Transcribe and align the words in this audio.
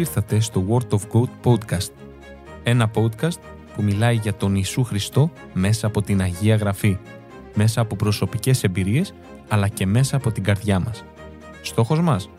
ήρθατε 0.00 0.40
στο 0.40 0.64
Word 0.68 0.98
of 0.98 1.00
God 1.12 1.28
Podcast. 1.44 1.90
Ένα 2.62 2.90
podcast 2.94 3.38
που 3.74 3.82
μιλάει 3.82 4.14
για 4.14 4.34
τον 4.34 4.54
Ιησού 4.54 4.84
Χριστό 4.84 5.30
μέσα 5.52 5.86
από 5.86 6.02
την 6.02 6.20
Αγία 6.20 6.56
Γραφή, 6.56 6.98
μέσα 7.54 7.80
από 7.80 7.96
προσωπικές 7.96 8.64
εμπειρίες, 8.64 9.14
αλλά 9.48 9.68
και 9.68 9.86
μέσα 9.86 10.16
από 10.16 10.32
την 10.32 10.42
καρδιά 10.42 10.80
μας. 10.80 11.04
Στόχος 11.62 12.00
μας, 12.00 12.30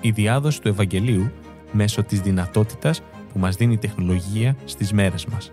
η 0.00 0.10
διάδοση 0.10 0.60
του 0.60 0.68
Ευαγγελίου 0.68 1.32
μέσω 1.72 2.02
της 2.02 2.20
δυνατότητας 2.20 3.02
που 3.32 3.38
μας 3.38 3.56
δίνει 3.56 3.72
η 3.72 3.78
τεχνολογία 3.78 4.56
στις 4.64 4.92
μέρες 4.92 5.26
μας. 5.26 5.50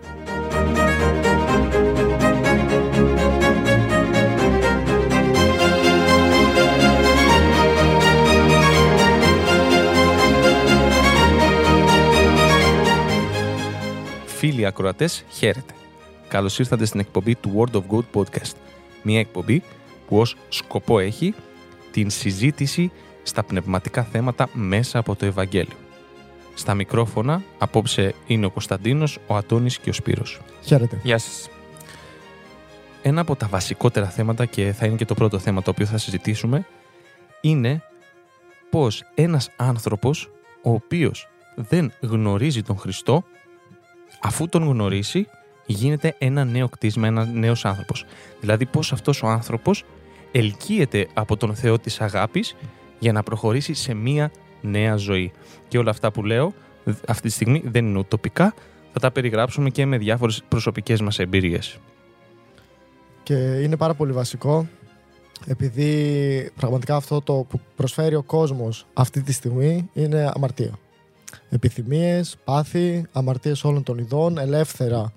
Φίλοι 14.40 14.66
ακροατές, 14.66 15.24
χαίρετε. 15.30 15.74
Καλώς 16.28 16.58
ήρθατε 16.58 16.84
στην 16.84 17.00
εκπομπή 17.00 17.34
του 17.34 17.52
Word 17.56 17.76
of 17.76 17.82
God 17.90 18.04
Podcast. 18.14 18.54
Μια 19.02 19.18
εκπομπή 19.18 19.62
που 20.06 20.18
ως 20.18 20.36
σκοπό 20.48 20.98
έχει 20.98 21.34
την 21.90 22.10
συζήτηση 22.10 22.90
στα 23.22 23.42
πνευματικά 23.42 24.02
θέματα 24.02 24.48
μέσα 24.52 24.98
από 24.98 25.16
το 25.16 25.26
Ευαγγέλιο. 25.26 25.76
Στα 26.54 26.74
μικρόφωνα, 26.74 27.42
απόψε 27.58 28.14
είναι 28.26 28.46
ο 28.46 28.50
Κωνσταντίνος, 28.50 29.18
ο 29.26 29.36
Αντώνης 29.36 29.78
και 29.78 29.90
ο 29.90 29.92
Σπύρος. 29.92 30.40
Χαίρετε. 30.64 31.00
Γεια 31.02 31.18
σας. 31.18 31.48
Ένα 33.02 33.20
από 33.20 33.36
τα 33.36 33.46
βασικότερα 33.46 34.06
θέματα 34.06 34.44
και 34.44 34.72
θα 34.72 34.86
είναι 34.86 34.96
και 34.96 35.04
το 35.04 35.14
πρώτο 35.14 35.38
θέμα 35.38 35.62
το 35.62 35.70
οποίο 35.70 35.86
θα 35.86 35.98
συζητήσουμε 35.98 36.66
είναι 37.40 37.82
πως 38.70 39.04
ένας 39.14 39.50
άνθρωπος 39.56 40.30
ο 40.62 40.70
οποίος 40.72 41.28
δεν 41.54 41.92
γνωρίζει 42.00 42.62
τον 42.62 42.78
Χριστό 42.78 43.24
αφού 44.20 44.48
τον 44.48 44.64
γνωρίσει 44.64 45.26
γίνεται 45.66 46.14
ένα 46.18 46.44
νέο 46.44 46.68
κτίσμα, 46.68 47.06
ένας 47.06 47.28
νέος 47.28 47.64
άνθρωπος. 47.64 48.04
Δηλαδή 48.40 48.66
πως 48.66 48.92
αυτός 48.92 49.22
ο 49.22 49.26
άνθρωπος 49.26 49.84
ελκύεται 50.32 51.08
από 51.14 51.36
τον 51.36 51.54
Θεό 51.54 51.78
της 51.78 52.00
αγάπης 52.00 52.56
για 52.98 53.12
να 53.12 53.22
προχωρήσει 53.22 53.74
σε 53.74 53.94
μία 53.94 54.30
νέα 54.60 54.96
ζωή. 54.96 55.32
Και 55.68 55.78
όλα 55.78 55.90
αυτά 55.90 56.10
που 56.10 56.24
λέω 56.24 56.52
αυτή 57.08 57.28
τη 57.28 57.34
στιγμή 57.34 57.62
δεν 57.64 57.86
είναι 57.86 57.98
ουτοπικά, 57.98 58.54
θα 58.92 59.00
τα 59.00 59.10
περιγράψουμε 59.10 59.70
και 59.70 59.86
με 59.86 59.98
διάφορες 59.98 60.42
προσωπικές 60.48 61.00
μας 61.00 61.18
εμπειρίες. 61.18 61.78
Και 63.22 63.34
είναι 63.34 63.76
πάρα 63.76 63.94
πολύ 63.94 64.12
βασικό 64.12 64.68
επειδή 65.46 66.50
πραγματικά 66.56 66.96
αυτό 66.96 67.20
το 67.20 67.46
που 67.48 67.60
προσφέρει 67.76 68.14
ο 68.14 68.22
κόσμος 68.22 68.86
αυτή 68.94 69.22
τη 69.22 69.32
στιγμή 69.32 69.90
είναι 69.92 70.30
αμαρτία. 70.34 70.78
Επιθυμίες, 71.52 72.36
πάθη, 72.44 73.06
αμαρτίες 73.12 73.64
όλων 73.64 73.82
των 73.82 73.98
ειδών, 73.98 74.38
ελεύθερα 74.38 75.12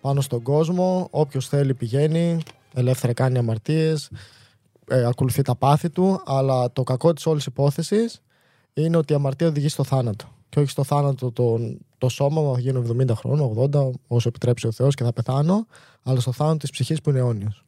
πάνω 0.00 0.20
στον 0.20 0.42
κόσμο, 0.42 1.08
όποιος 1.10 1.48
θέλει 1.48 1.74
πηγαίνει, 1.74 2.38
ελεύθερα 2.74 3.12
κάνει 3.12 3.38
αμαρτίες, 3.38 4.10
ε, 4.88 5.04
ακολουθεί 5.04 5.42
τα 5.42 5.54
πάθη 5.54 5.90
του, 5.90 6.22
αλλά 6.26 6.72
το 6.72 6.82
κακό 6.82 7.12
της 7.12 7.26
όλης 7.26 7.46
υπόθεσης 7.46 8.22
είναι 8.74 8.96
ότι 8.96 9.12
η 9.12 9.16
αμαρτία 9.16 9.46
οδηγεί 9.46 9.68
στο 9.68 9.84
θάνατο. 9.84 10.24
Και 10.48 10.60
όχι 10.60 10.70
στο 10.70 10.84
θάνατο 10.84 11.32
το, 11.32 11.58
το 11.98 12.08
σώμα 12.08 12.40
μου, 12.40 12.54
θα 12.54 12.60
γίνω 12.60 12.82
70 12.98 13.14
χρόνων, 13.14 13.70
80, 13.72 13.90
όσο 14.06 14.28
επιτρέψει 14.28 14.66
ο 14.66 14.72
Θεός 14.72 14.94
και 14.94 15.04
θα 15.04 15.12
πεθάνω, 15.12 15.66
αλλά 16.02 16.20
στο 16.20 16.32
θάνατο 16.32 16.56
της 16.56 16.70
ψυχής 16.70 17.00
που 17.00 17.10
είναι 17.10 17.18
αιώνιος. 17.18 17.64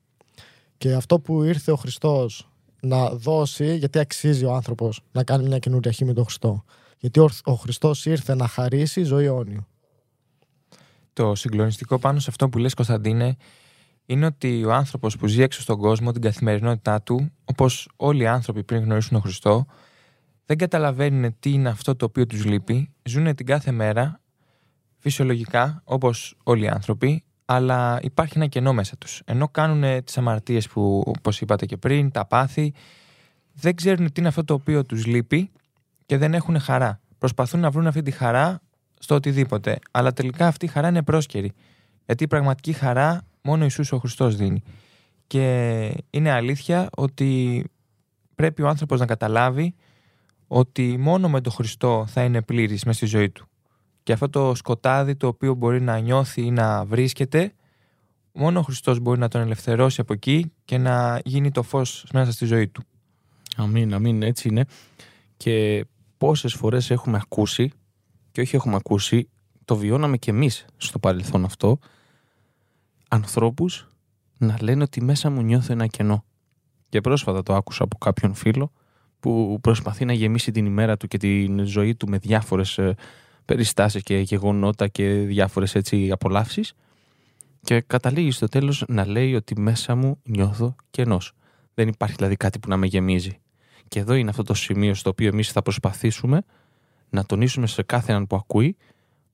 Και 0.78 0.92
αυτό 0.92 1.18
που 1.20 1.42
ήρθε 1.42 1.70
ο 1.70 1.76
Χριστός 1.76 2.48
να 2.80 3.10
δώσει, 3.10 3.76
γιατί 3.76 3.98
αξίζει 3.98 4.44
ο 4.44 4.52
άνθρωπος 4.52 5.00
να 5.12 5.24
κάνει 5.24 5.48
μια 5.48 5.58
καινούργια 5.58 5.90
αρχή 5.90 6.04
με 6.04 6.12
τον 6.12 6.24
Χριστό. 6.24 6.64
Γιατί 6.98 7.20
ο, 7.20 7.28
ο 7.44 7.54
Χριστός 7.54 8.06
ήρθε 8.06 8.34
να 8.34 8.48
χαρίσει 8.48 9.02
ζωή 9.02 9.24
αιώνιο. 9.24 9.66
Το 11.12 11.34
συγκλονιστικό 11.34 11.98
πάνω 11.98 12.18
σε 12.18 12.30
αυτό 12.30 12.48
που 12.48 12.58
λες 12.58 12.74
Κωνσταντίνε 12.74 13.36
είναι 14.06 14.26
ότι 14.26 14.64
ο 14.64 14.72
άνθρωπος 14.72 15.16
που 15.16 15.26
ζει 15.26 15.42
έξω 15.42 15.60
στον 15.60 15.78
κόσμο 15.78 16.12
την 16.12 16.22
καθημερινότητά 16.22 17.02
του, 17.02 17.30
όπως 17.44 17.88
όλοι 17.96 18.22
οι 18.22 18.26
άνθρωποι 18.26 18.64
πριν 18.64 18.82
γνωρίσουν 18.82 19.10
τον 19.10 19.20
Χριστό, 19.20 19.66
δεν 20.46 20.56
καταλαβαίνουν 20.56 21.36
τι 21.40 21.50
είναι 21.52 21.68
αυτό 21.68 21.96
το 21.96 22.04
οποίο 22.04 22.26
τους 22.26 22.44
λείπει, 22.44 22.90
ζουν 23.02 23.34
την 23.34 23.46
κάθε 23.46 23.70
μέρα 23.70 24.20
φυσιολογικά 24.98 25.82
όπως 25.84 26.36
όλοι 26.42 26.64
οι 26.64 26.68
άνθρωποι, 26.68 27.24
αλλά 27.44 27.98
υπάρχει 28.02 28.32
ένα 28.36 28.46
κενό 28.46 28.72
μέσα 28.72 28.96
τους. 28.96 29.22
Ενώ 29.24 29.48
κάνουν 29.48 30.04
τις 30.04 30.18
αμαρτίες 30.18 30.68
που 30.68 31.02
όπως 31.06 31.40
είπατε 31.40 31.66
και 31.66 31.76
πριν, 31.76 32.10
τα 32.10 32.26
πάθη, 32.26 32.74
δεν 33.52 33.74
ξέρουν 33.74 34.06
τι 34.12 34.20
είναι 34.20 34.28
αυτό 34.28 34.44
το 34.44 34.54
οποίο 34.54 34.84
τους 34.84 35.06
λείπει 35.06 35.50
και 36.08 36.18
δεν 36.18 36.34
έχουν 36.34 36.60
χαρά. 36.60 37.00
Προσπαθούν 37.18 37.60
να 37.60 37.70
βρουν 37.70 37.86
αυτή 37.86 38.02
τη 38.02 38.10
χαρά 38.10 38.60
στο 38.98 39.14
οτιδήποτε, 39.14 39.78
αλλά 39.90 40.12
τελικά 40.12 40.46
αυτή 40.46 40.64
η 40.64 40.68
χαρά 40.68 40.88
είναι 40.88 41.02
πρόσκαιρη. 41.02 41.52
Γιατί 42.06 42.24
η 42.24 42.26
πραγματική 42.26 42.72
χαρά 42.72 43.22
μόνο 43.42 43.62
Ιησούς 43.62 43.92
ο 43.92 43.98
Χριστός 43.98 44.36
δίνει. 44.36 44.62
Και 45.26 45.94
είναι 46.10 46.30
αλήθεια 46.30 46.88
ότι 46.96 47.64
πρέπει 48.34 48.62
ο 48.62 48.68
άνθρωπος 48.68 49.00
να 49.00 49.06
καταλάβει 49.06 49.74
ότι 50.46 50.96
μόνο 50.98 51.28
με 51.28 51.40
τον 51.40 51.52
Χριστό 51.52 52.04
θα 52.08 52.22
είναι 52.24 52.42
πλήρης 52.42 52.84
μέσα 52.84 52.98
στη 52.98 53.06
ζωή 53.06 53.30
του. 53.30 53.48
Και 54.02 54.12
αυτό 54.12 54.28
το 54.28 54.54
σκοτάδι 54.54 55.16
το 55.16 55.26
οποίο 55.26 55.54
μπορεί 55.54 55.80
να 55.80 55.98
νιώθει 55.98 56.42
ή 56.42 56.50
να 56.50 56.84
βρίσκεται, 56.84 57.52
μόνο 58.32 58.58
ο 58.58 58.62
Χριστός 58.62 58.98
μπορεί 58.98 59.18
να 59.18 59.28
τον 59.28 59.40
ελευθερώσει 59.40 60.00
από 60.00 60.12
εκεί 60.12 60.52
και 60.64 60.78
να 60.78 61.20
γίνει 61.24 61.50
το 61.50 61.62
φως 61.62 62.06
μέσα 62.12 62.32
στη 62.32 62.44
ζωή 62.44 62.68
του. 62.68 62.82
Αμήν, 63.56 63.94
αμήν, 63.94 64.22
έτσι 64.22 64.48
είναι. 64.48 64.64
Και 65.36 65.86
πόσες 66.18 66.54
φορές 66.54 66.90
έχουμε 66.90 67.18
ακούσει, 67.22 67.72
και 68.30 68.40
όχι 68.40 68.56
έχουμε 68.56 68.76
ακούσει, 68.76 69.28
το 69.64 69.76
βιώναμε 69.76 70.16
και 70.16 70.30
εμείς 70.30 70.64
στο 70.76 70.98
παρελθόν 70.98 71.44
αυτό, 71.44 71.78
ανθρώπους 73.08 73.88
να 74.38 74.56
λένε 74.60 74.82
ότι 74.82 75.02
μέσα 75.02 75.30
μου 75.30 75.42
νιώθω 75.42 75.72
ένα 75.72 75.86
κενό. 75.86 76.24
Και 76.88 77.00
πρόσφατα 77.00 77.42
το 77.42 77.54
άκουσα 77.54 77.84
από 77.84 77.98
κάποιον 77.98 78.34
φίλο 78.34 78.72
που 79.20 79.58
προσπαθεί 79.60 80.04
να 80.04 80.12
γεμίσει 80.12 80.50
την 80.50 80.66
ημέρα 80.66 80.96
του 80.96 81.08
και 81.08 81.18
την 81.18 81.64
ζωή 81.64 81.94
του 81.94 82.08
με 82.08 82.18
διάφορες 82.18 82.78
ε, 82.78 82.94
περιστάσεις 83.44 84.02
και 84.02 84.18
γεγονότα 84.18 84.88
και 84.88 85.08
διάφορες 85.08 85.74
έτσι 85.74 86.10
απολαύσεις 86.10 86.74
και 87.60 87.80
καταλήγει 87.80 88.30
στο 88.30 88.46
τέλος 88.46 88.84
να 88.88 89.06
λέει 89.06 89.34
ότι 89.34 89.60
μέσα 89.60 89.94
μου 89.94 90.20
νιώθω 90.22 90.76
κενός. 90.90 91.32
Δεν 91.74 91.88
υπάρχει 91.88 92.14
δηλαδή 92.16 92.36
κάτι 92.36 92.58
που 92.58 92.68
να 92.68 92.76
με 92.76 92.86
γεμίζει. 92.86 93.38
Και 93.88 93.98
εδώ 93.98 94.14
είναι 94.14 94.30
αυτό 94.30 94.42
το 94.42 94.54
σημείο 94.54 94.94
στο 94.94 95.10
οποίο 95.10 95.28
εμείς 95.28 95.52
θα 95.52 95.62
προσπαθήσουμε 95.62 96.42
να 97.10 97.24
τονίσουμε 97.24 97.66
σε 97.66 97.82
κάθε 97.82 98.10
έναν 98.12 98.26
που 98.26 98.36
ακούει 98.36 98.76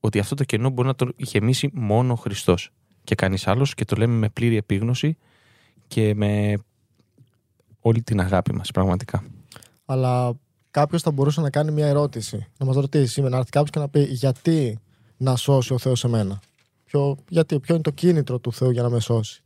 ότι 0.00 0.18
αυτό 0.18 0.34
το 0.34 0.44
κενό 0.44 0.70
μπορεί 0.70 0.88
να 0.88 0.94
το 0.94 1.08
γεμίσει 1.16 1.70
μόνο 1.72 2.12
ο 2.12 2.16
Χριστός 2.16 2.70
και 3.04 3.14
κανείς 3.14 3.46
άλλος 3.46 3.74
και 3.74 3.84
το 3.84 3.96
λέμε 3.96 4.14
με 4.14 4.28
πλήρη 4.28 4.56
επίγνωση 4.56 5.16
και 5.86 6.14
με 6.14 6.54
όλη 7.80 8.02
την 8.02 8.20
αγάπη 8.20 8.54
μας 8.54 8.70
πραγματικά. 8.70 9.24
Αλλά 9.84 10.32
κάποιος 10.70 11.02
θα 11.02 11.10
μπορούσε 11.10 11.40
να 11.40 11.50
κάνει 11.50 11.70
μια 11.70 11.86
ερώτηση. 11.86 12.46
Να 12.58 12.66
μας 12.66 12.76
ρωτήσει 12.76 13.12
σήμερα, 13.12 13.32
να 13.32 13.38
έρθει 13.38 13.50
κάποιος 13.50 13.70
και 13.70 13.78
να 13.78 13.88
πει 13.88 14.00
γιατί 14.00 14.78
να 15.16 15.36
σώσει 15.36 15.72
ο 15.72 15.78
Θεός 15.78 16.04
εμένα; 16.04 16.40
Ποιο, 16.84 17.16
γιατί, 17.28 17.60
ποιο 17.60 17.74
είναι 17.74 17.82
το 17.82 17.90
κίνητρο 17.90 18.38
του 18.38 18.52
Θεού 18.52 18.70
για 18.70 18.82
να 18.82 18.88
με 18.90 19.00
σώσει; 19.00 19.42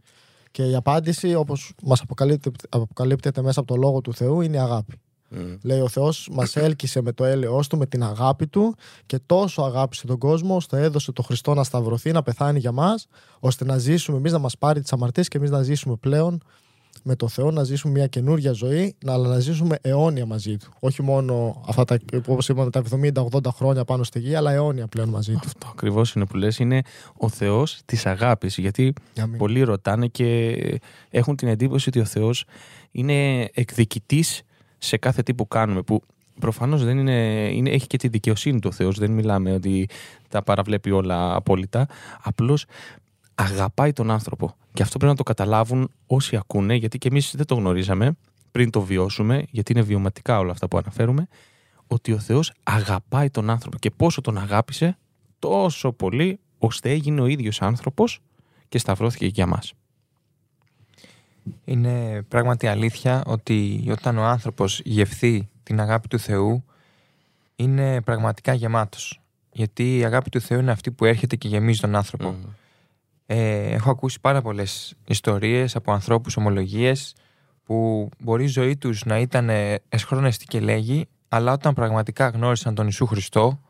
Και 0.51 0.65
η 0.65 0.75
απάντηση, 0.75 1.35
όπως 1.35 1.73
μας 1.83 2.01
αποκαλύπτεται, 2.01 2.67
αποκαλύπτεται 2.69 3.43
μέσα 3.43 3.61
από 3.61 3.69
το 3.69 3.77
λόγο 3.77 4.01
του 4.01 4.15
Θεού, 4.15 4.41
είναι 4.41 4.57
η 4.57 4.61
αγάπη. 4.61 5.01
Mm. 5.31 5.59
Λέει 5.63 5.81
ο 5.81 5.89
Θεός, 5.89 6.29
μας 6.33 6.57
έλκυσε 6.57 7.01
με 7.01 7.13
το 7.13 7.25
έλεος 7.25 7.69
του, 7.69 7.79
με 7.79 7.87
την 7.87 8.03
αγάπη 8.03 8.47
του 8.47 8.75
και 9.07 9.19
τόσο 9.27 9.63
αγάπησε 9.63 10.07
τον 10.07 10.19
κόσμο, 10.19 10.57
ώστε 10.57 10.83
έδωσε 10.83 11.13
το 11.13 11.23
Χριστό 11.23 11.55
να 11.55 11.65
σταυρωθεί, 11.65 12.13
να 12.13 12.23
πεθάνει 12.23 12.59
για 12.59 12.73
μας, 12.73 13.07
ώστε 13.41 13.65
να 13.65 13.79
ζήσουμε 13.79 14.17
εμείς, 14.17 14.33
να 14.33 14.39
μας 14.39 14.59
πάρει 14.59 14.81
τις 14.81 14.93
αμαρτίες 14.93 15.29
και 15.29 15.37
εμείς 15.37 15.51
να 15.51 15.63
ζήσουμε 15.63 15.97
πλέον 15.97 16.43
με 17.09 17.17
το 17.17 17.29
Θεό, 17.29 17.51
να 17.51 17.65
ζήσουμε 17.65 17.93
μια 17.93 18.07
καινούργια 18.07 18.53
ζωή, 18.53 18.95
αλλά 19.07 19.29
να 19.29 19.39
ζήσουμε 19.39 19.79
αιώνια 19.81 20.27
μαζί 20.27 20.57
του. 20.57 20.73
Όχι 20.81 21.03
μόνο 21.03 21.63
αυτά 21.67 21.85
τα, 21.85 21.99
όπως 22.27 22.49
είπαμε, 22.49 22.71
τα 22.71 22.83
70-80 23.33 23.47
χρόνια 23.55 23.85
πάνω 23.85 24.03
στη 24.03 24.19
γη, 24.19 24.35
αλλά 24.35 24.53
αιώνια 24.53 24.87
πλέον 24.87 25.09
μαζί 25.09 25.33
του. 25.33 25.41
Αυτό 25.45 25.69
ακριβώς 25.71 26.13
είναι 26.13 26.27
που 26.27 26.37
λες, 26.37 26.59
είναι 26.59 26.83
ο 27.17 27.29
Θεός 27.29 27.81
της 27.85 28.07
αγάπης. 28.07 28.59
Γιατί 28.59 28.93
πολλοί 29.37 29.63
ρωτάνε 29.63 30.07
και 30.07 30.57
έχουν 31.11 31.37
την 31.37 31.49
εντύπωση 31.49 31.89
ότι 31.89 32.01
ο 32.01 32.05
Θεός 32.05 32.45
είναι 32.91 33.49
εκδικητής 33.55 34.43
σε 34.79 34.97
κάθε 34.97 35.23
τι 35.23 35.35
που 35.35 35.49
κάνουμε. 35.49 35.83
Που 35.83 36.03
προφανώς 36.41 36.85
δεν 36.85 36.99
είναι, 36.99 37.49
είναι, 37.53 37.71
έχει 37.71 37.87
και 37.87 37.97
τη 37.97 38.09
δικαιοσύνη 38.09 38.61
του 38.61 38.73
Θεός. 38.73 38.99
Δεν 38.99 39.11
μιλάμε 39.11 39.53
ότι 39.53 39.89
τα 40.29 40.43
παραβλέπει 40.43 40.91
όλα 40.91 41.35
απόλυτα. 41.35 41.89
Απλώς 42.23 42.65
αγαπάει 43.39 43.93
τον 43.93 44.11
άνθρωπο. 44.11 44.55
Και 44.73 44.83
αυτό 44.83 44.99
πρέπει 44.99 45.13
να 45.13 45.19
το 45.19 45.23
καταλάβουν 45.23 45.91
όσοι 46.07 46.37
ακούνε, 46.37 46.75
γιατί 46.75 46.99
και 46.99 47.09
εμείς 47.09 47.35
δεν 47.37 47.47
το 47.47 47.55
γνωρίζαμε 47.55 48.17
πριν 48.51 48.71
το 48.71 48.81
βιώσουμε, 48.81 49.45
γιατί 49.51 49.73
είναι 49.73 49.83
βιωματικά 49.83 50.39
όλα 50.39 50.53
αυτά 50.53 50.69
που 50.69 50.79
αναφέρουμε, 50.79 51.29
ότι 51.87 52.13
ο 52.13 52.19
Θεός 52.19 52.53
αγαπάει 52.63 53.31
τον 53.31 53.51
άνθρωπο. 53.51 53.79
Και 53.79 53.91
πόσο 53.91 54.21
τον 54.21 54.39
αγάπησε, 54.39 54.99
τόσο 55.39 55.93
πολύ, 55.93 56.41
ώστε 56.59 56.91
έγινε 56.91 57.21
ο 57.21 57.27
ίδιος 57.27 57.63
άνθρωπος 57.63 58.21
και 58.69 58.79
σταυρώθηκε 58.79 59.27
για 59.27 59.47
μας. 59.47 59.73
Είναι 61.65 62.23
πράγματι 62.23 62.67
αλήθεια 62.67 63.23
ότι 63.27 63.85
όταν 63.91 64.19
ο 64.19 64.25
άνθρωπος 64.25 64.81
γευθεί 64.85 65.49
την 65.63 65.81
αγάπη 65.81 66.09
του 66.09 66.19
Θεού 66.19 66.65
είναι 67.57 68.01
πραγματικά 68.01 68.53
γεμάτος. 68.53 69.21
Γιατί 69.53 69.99
η 69.99 70.05
αγάπη 70.05 70.31
του 70.31 70.41
Θεού 70.41 70.59
είναι 70.59 70.71
αυτή 70.71 70.91
που 70.91 71.05
έρχεται 71.05 71.37
και 71.37 71.49
γεμίζει 71.49 71.81
τον 71.81 71.97
άνθρωπο. 71.97 72.31
Μμμ. 72.31 72.45
Ε, 73.31 73.71
έχω 73.71 73.91
ακούσει 73.91 74.21
πάρα 74.21 74.43
πολλές 74.43 74.95
ιστορίες 75.07 75.77
από 75.77 75.93
ανθρώπους, 75.93 76.37
ομολογίες 76.37 77.15
που 77.65 78.09
μπορεί 78.19 78.45
η 78.45 78.47
ζωή 78.47 78.77
τους 78.77 79.05
να 79.05 79.19
ήταν 79.19 79.51
εσχρόνεστη 79.89 80.45
και 80.45 80.61
λέγει 80.61 81.07
αλλά 81.29 81.53
όταν 81.53 81.75
πραγματικά 81.75 82.29
γνώρισαν 82.29 82.75
τον 82.75 82.85
Ιησού 82.85 83.07
Χριστό 83.07 83.61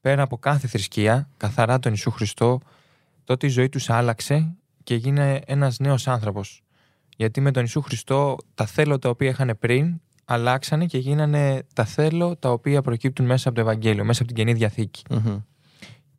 πέρα 0.00 0.22
από 0.22 0.38
κάθε 0.38 0.66
θρησκεία, 0.66 1.28
καθαρά 1.36 1.78
τον 1.78 1.92
Ιησού 1.92 2.10
Χριστό 2.10 2.60
τότε 3.24 3.46
η 3.46 3.50
ζωή 3.50 3.68
τους 3.68 3.90
άλλαξε 3.90 4.54
και 4.82 4.94
γίνε 4.94 5.40
ένας 5.46 5.78
νέος 5.78 6.08
άνθρωπος. 6.08 6.62
Γιατί 7.16 7.40
με 7.40 7.50
τον 7.50 7.62
Ιησού 7.62 7.80
Χριστό 7.80 8.36
τα 8.54 8.66
θέλω 8.66 8.98
τα 8.98 9.08
οποία 9.08 9.28
είχαν 9.28 9.56
πριν 9.58 10.00
αλλάξανε 10.24 10.86
και 10.86 10.98
γίνανε 10.98 11.62
τα 11.74 11.84
θέλω 11.84 12.36
τα 12.36 12.50
οποία 12.50 12.82
προκύπτουν 12.82 13.26
μέσα 13.26 13.48
από 13.48 13.56
το 13.56 13.62
Ευαγγέλιο, 13.62 14.04
μέσα 14.04 14.22
από 14.22 14.32
την 14.32 14.44
Καινή 14.44 14.58
Διαθήκη. 14.58 15.02
Μμμ. 15.10 15.38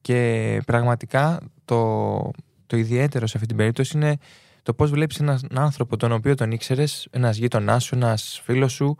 Και 0.02 0.62
πραγματικά 0.66 1.40
το, 1.66 2.32
το 2.68 2.78
ιδιαίτερο 2.78 3.28
σε 3.28 3.34
αυτή 3.36 3.48
την 3.48 3.58
περίπτωση 3.58 3.98
είναι 3.98 4.18
το 4.64 4.74
πώς 4.74 4.90
βλέπεις 4.92 5.20
έναν 5.20 5.40
άνθρωπο 5.54 5.98
τον 5.98 6.12
οποίο 6.12 6.36
τον 6.36 6.52
ήξερες, 6.52 7.08
ένας 7.12 7.38
γείτονάς 7.38 7.84
σου, 7.84 7.96
ένας 7.96 8.42
φίλος 8.44 8.72
σου, 8.72 8.96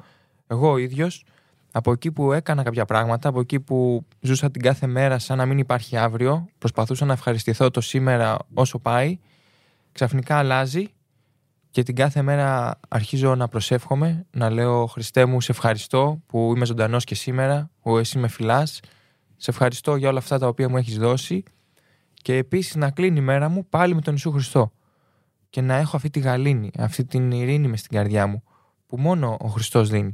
εγώ 0.48 0.72
ο 0.72 0.78
ίδιος, 0.78 1.26
από 1.72 1.92
εκεί 1.92 2.12
που 2.12 2.32
έκανα 2.32 2.64
κάποια 2.64 2.86
πράγματα, 2.86 3.30
από 3.30 3.40
εκεί 3.40 3.60
που 3.60 4.06
ζούσα 4.20 4.52
την 4.52 4.62
κάθε 4.62 4.88
μέρα 4.88 5.20
σαν 5.20 5.38
να 5.38 5.46
μην 5.46 5.58
υπάρχει 5.58 5.98
αύριο, 5.98 6.48
προσπαθούσα 6.58 7.06
να 7.06 7.14
ευχαριστηθώ 7.14 7.72
το 7.72 7.82
σήμερα 7.82 8.38
όσο 8.54 8.80
πάει, 8.80 9.20
ξαφνικά 9.92 10.38
αλλάζει 10.38 10.88
και 11.72 11.84
την 11.84 11.96
κάθε 11.96 12.22
μέρα 12.22 12.80
αρχίζω 12.88 13.36
να 13.36 13.48
προσεύχομαι, 13.48 14.26
να 14.32 14.50
λέω 14.50 14.86
Χριστέ 14.86 15.26
μου 15.26 15.42
σε 15.42 15.52
ευχαριστώ 15.52 16.22
που 16.26 16.54
είμαι 16.56 16.66
ζωντανός 16.66 17.04
και 17.04 17.16
σήμερα, 17.16 17.70
που 17.82 17.98
εσύ 17.98 18.18
με 18.18 18.28
φυλάς, 18.28 18.80
σε 19.38 19.52
ευχαριστώ 19.52 19.96
για 19.96 20.10
όλα 20.10 20.18
αυτά 20.18 20.40
τα 20.40 20.48
οποία 20.48 20.70
μου 20.70 20.78
έχεις 20.78 20.98
δώσει 20.98 21.44
και 22.28 22.36
επίσης 22.36 22.76
να 22.76 22.92
κλείνει 22.92 23.18
η 23.20 23.22
μέρα 23.22 23.50
μου 23.50 23.66
πάλι 23.70 23.96
με 23.96 24.02
τον 24.02 24.14
Ιησού 24.14 24.32
Χριστό 24.32 24.72
και 25.50 25.62
να 25.62 25.76
έχω 25.76 25.96
αυτή 25.96 26.10
τη 26.10 26.20
γαλήνη, 26.20 26.72
αυτή 26.78 27.06
την 27.06 27.32
ειρήνη 27.32 27.68
μες 27.68 27.80
στην 27.80 27.92
καρδιά 27.92 28.28
μου 28.28 28.44
που 28.88 28.98
μόνο 29.00 29.38
ο 29.40 29.48
Χριστός 29.48 29.90
δίνει. 29.90 30.14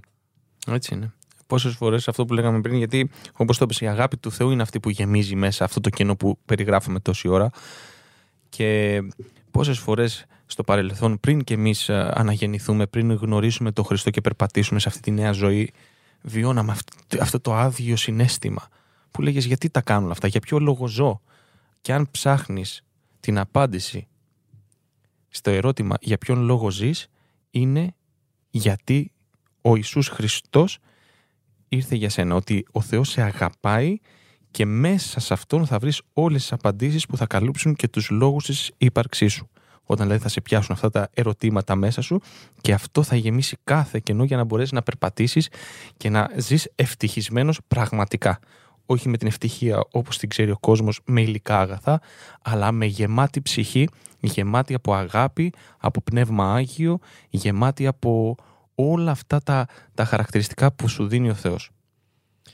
Έτσι 0.67 0.93
είναι. 0.93 1.13
Πόσες 1.47 1.75
φορές 1.75 2.07
αυτό 2.07 2.25
που 2.25 2.33
λέγαμε 2.33 2.61
πριν, 2.61 2.75
γιατί 2.75 3.09
όπως 3.33 3.57
το 3.57 3.63
είπες, 3.63 3.81
η 3.81 3.87
αγάπη 3.87 4.17
του 4.17 4.31
Θεού 4.31 4.51
είναι 4.51 4.61
αυτή 4.61 4.79
που 4.79 4.89
γεμίζει 4.89 5.35
μέσα 5.35 5.63
αυτό 5.63 5.79
το 5.79 5.89
κενό 5.89 6.15
που 6.15 6.39
περιγράφουμε 6.45 6.99
τόση 6.99 7.27
ώρα. 7.27 7.49
Και 8.49 9.01
πόσες 9.51 9.77
φορές 9.79 10.25
στο 10.45 10.63
παρελθόν, 10.63 11.19
πριν 11.19 11.43
και 11.43 11.53
εμείς 11.53 11.89
αναγεννηθούμε, 11.89 12.87
πριν 12.87 13.13
γνωρίσουμε 13.13 13.71
τον 13.71 13.85
Χριστό 13.85 14.09
και 14.09 14.21
περπατήσουμε 14.21 14.79
σε 14.79 14.89
αυτή 14.89 15.01
τη 15.01 15.11
νέα 15.11 15.31
ζωή, 15.31 15.71
βιώναμε 16.21 16.71
αυτ- 16.71 17.21
αυτό 17.21 17.39
το 17.39 17.53
άδειο 17.53 17.95
συνέστημα 17.95 18.67
που 19.11 19.21
λέγες 19.21 19.45
γιατί 19.45 19.69
τα 19.69 19.81
κάνω 19.81 20.03
όλα 20.03 20.11
αυτά, 20.11 20.27
για 20.27 20.39
ποιο 20.39 20.59
λόγο 20.59 20.87
ζω; 20.87 21.21
Και 21.83 21.93
αν 21.93 22.07
ψάχνεις 22.11 22.83
την 23.19 23.39
απάντηση 23.39 24.07
στο 25.29 25.49
ερώτημα 25.49 25.95
για 26.01 26.17
ποιον 26.17 26.41
λόγο 26.41 26.71
ζεις, 26.71 27.07
είναι 27.49 27.95
γιατί 28.49 29.11
ο 29.61 29.75
Ιησούς 29.75 30.07
Χριστός 30.07 30.77
ήρθε 31.67 31.95
για 31.95 32.09
σένα. 32.09 32.35
Ότι 32.35 32.65
ο 32.71 32.81
Θεός 32.81 33.09
σε 33.09 33.21
αγαπάει 33.21 33.97
και 34.51 34.65
μέσα 34.65 35.19
σε 35.19 35.33
αυτόν 35.33 35.65
θα 35.65 35.79
βρεις 35.79 36.01
όλες 36.13 36.41
τις 36.41 36.51
απαντήσεις 36.51 37.05
που 37.05 37.17
θα 37.17 37.25
καλύψουν 37.25 37.75
και 37.75 37.87
τους 37.87 38.09
λόγους 38.09 38.45
της 38.45 38.71
ύπαρξής 38.77 39.33
σου. 39.33 39.49
Όταν 39.83 40.05
δηλαδή 40.05 40.23
θα 40.23 40.29
σε 40.29 40.41
πιάσουν 40.41 40.75
αυτά 40.75 40.89
τα 40.89 41.09
ερωτήματα 41.13 41.75
μέσα 41.75 42.01
σου 42.01 42.21
και 42.61 42.73
αυτό 42.73 43.03
θα 43.03 43.15
γεμίσει 43.15 43.57
κάθε 43.63 43.99
κενό 44.03 44.23
για 44.23 44.37
να 44.37 44.43
μπορέσεις 44.43 44.71
να 44.71 44.81
περπατήσεις 44.81 45.49
και 45.97 46.09
να 46.09 46.29
ζεις 46.37 46.71
ευτυχισμένος 46.75 47.59
πραγματικά. 47.67 48.39
Όχι 48.85 49.09
με 49.09 49.17
την 49.17 49.27
ευτυχία 49.27 49.83
όπως 49.91 50.17
την 50.17 50.29
ξέρει 50.29 50.51
ο 50.51 50.57
κόσμος 50.59 50.99
με 51.05 51.21
υλικά 51.21 51.59
αγαθά, 51.59 52.01
αλλά 52.41 52.71
με 52.71 52.85
γεμάτη 52.85 53.41
ψυχή, 53.41 53.87
γεμάτη 54.19 54.73
από 54.73 54.93
αγάπη, 54.93 55.53
από 55.77 56.01
πνεύμα 56.01 56.53
Άγιο, 56.53 56.99
γεμάτη 57.29 57.87
από 57.87 58.35
όλα 58.75 59.11
αυτά 59.11 59.39
τα, 59.43 59.65
τα 59.93 60.05
χαρακτηριστικά 60.05 60.71
που 60.71 60.87
σου 60.87 61.07
δίνει 61.07 61.29
ο 61.29 61.33
Θεός. 61.33 61.71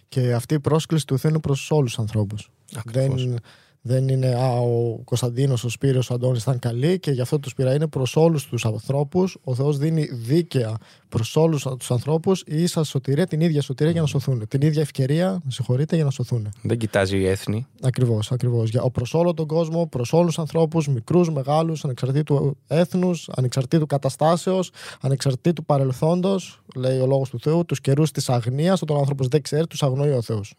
Και 0.07 0.33
αυτή 0.33 0.53
η 0.53 0.59
πρόσκληση 0.59 1.05
του 1.05 1.17
Θεού 1.17 1.31
είναι 1.31 1.39
προς 1.39 1.71
όλους 1.71 1.91
τους 1.91 1.99
ανθρώπους. 1.99 2.49
Ακριβώς. 2.75 3.25
Δεν, 3.25 3.39
δεν 3.81 4.07
είναι 4.07 4.35
α, 4.35 4.59
ο 4.59 5.01
Κωνσταντίνος, 5.03 5.63
ο 5.63 5.69
Σπύρος, 5.69 6.09
ο 6.09 6.13
Αντώνης 6.13 6.41
ήταν 6.41 6.59
καλοί 6.59 6.99
και 6.99 7.11
γι' 7.11 7.21
αυτό 7.21 7.39
τους 7.39 7.53
πήρα. 7.53 7.73
Είναι 7.73 7.87
προς 7.87 8.15
όλους 8.15 8.47
τους 8.47 8.65
ανθρώπους. 8.65 9.37
Ο 9.43 9.55
Θεός 9.55 9.77
δίνει 9.77 10.05
δίκαια 10.11 10.77
προς 11.09 11.35
όλους 11.35 11.67
τους 11.77 11.91
ανθρώπους 11.91 12.44
η 12.45 12.61
ίσα 12.61 12.83
σωτηρία, 12.83 13.27
την 13.27 13.41
ίδια 13.41 13.61
σωτηρία 13.61 13.91
για 13.91 14.01
να 14.01 14.07
σωθούν. 14.07 14.47
Την 14.47 14.61
ίδια 14.61 14.81
ευκαιρία, 14.81 15.31
με 15.44 15.51
συγχωρείτε, 15.51 15.95
για 15.95 16.03
να 16.03 16.09
σωθούν. 16.09 16.50
Δεν 16.61 16.77
κοιτάζει 16.77 17.25
έθνη. 17.25 17.67
Ακριβώς, 17.81 18.31
ακριβώς. 18.31 18.71
Προς 18.91 19.13
όλο 19.13 19.33
τον 19.33 19.47
κόσμο, 19.47 19.88
προς 19.88 20.13
όλους 20.13 20.27
τους 20.27 20.39
ανθρώπους, 20.39 20.88
μικρούς, 20.88 21.29
μεγάλους, 21.29 21.83
ανεξαρτήτου 21.83 22.57
έθνους, 22.67 23.29
ανεξαρτήτου 23.35 23.85
καταστάσεως, 23.85 24.71
ανεξαρτήτου 25.01 25.65
παρελθόντος, 25.65 26.61
λέει 26.75 27.00
ο 27.00 27.06
λόγος 27.06 27.29
του 27.29 27.39
Θεού, 27.39 27.65
τους 27.65 27.81
καιρούς 27.81 28.11
της 28.11 28.29
αγνίας, 28.29 28.81
όταν 28.81 28.95
ο 28.95 29.00
άνθρωπος 29.00 29.27
δεν 29.27 29.41
ξέρει, 29.41 29.67
τους 29.67 29.83
αγνοεί 29.83 30.11
ο 30.11 30.21
Θεός. 30.21 30.53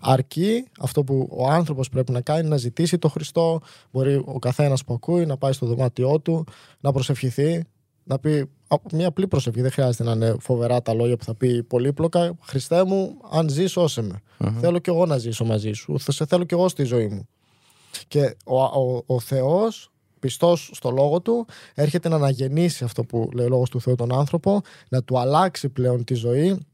Αρκεί 0.00 0.64
αυτό 0.80 1.04
που 1.04 1.28
ο 1.30 1.48
άνθρωπος 1.50 1.88
πρέπει 1.88 2.12
να 2.12 2.20
κάνει, 2.20 2.48
να 2.48 2.56
ζητήσει 2.56 2.98
το 2.98 3.08
Χριστό. 3.08 3.60
Μπορεί 3.90 4.22
ο 4.24 4.38
καθένας 4.38 4.84
που 4.84 4.94
ακούει 4.94 5.26
να 5.26 5.36
πάει 5.36 5.52
στο 5.52 5.66
δωμάτιό 5.66 6.20
του, 6.20 6.44
να 6.80 6.92
προσευχηθεί, 6.92 7.64
να 8.10 8.18
πει 8.18 8.50
α, 8.68 8.76
μια 8.92 9.08
απλή 9.08 9.26
προσευχή. 9.26 9.60
Δεν 9.60 9.70
χρειάζεται 9.70 10.04
να 10.04 10.12
είναι 10.12 10.36
φοβερά 10.40 10.82
τα 10.82 10.94
λόγια 10.94 11.16
που 11.16 11.24
θα 11.24 11.34
πει 11.34 11.62
πολύπλοκα. 11.62 12.36
Χριστέ 12.42 12.84
μου, 12.84 13.16
αν 13.30 13.48
ζει, 13.48 13.66
σώσε 13.66 14.02
με. 14.02 14.22
Θέλω 14.60 14.78
κι 14.78 14.90
εγώ 14.90 15.06
να 15.06 15.18
ζήσω 15.18 15.44
μαζί 15.44 15.72
σου. 15.72 16.00
Θα 16.00 16.12
σε 16.12 16.26
θέλω 16.26 16.44
κι 16.44 16.54
εγώ 16.54 16.68
στη 16.68 16.84
ζωή 16.84 17.08
μου. 17.08 17.28
Και 18.08 18.36
ο, 18.44 18.62
ο, 18.62 19.02
ο 19.06 19.20
Θεός, 19.20 19.90
πιστός 20.18 20.70
στο 20.72 20.90
λόγο 20.90 21.20
του, 21.20 21.46
έρχεται 21.74 22.08
να 22.08 22.16
αναγεννήσει 22.16 22.84
αυτό 22.84 23.04
που 23.04 23.28
λέει 23.34 23.46
ο 23.46 23.48
λόγος 23.48 23.70
του 23.70 23.80
Θεού 23.80 23.94
τον 23.94 24.14
άνθρωπο, 24.14 24.60
να 24.88 25.02
του 25.02 25.18
αλλάξει 25.18 25.68
πλέον 25.68 26.04
τη 26.04 26.14
ζωή, 26.14 26.66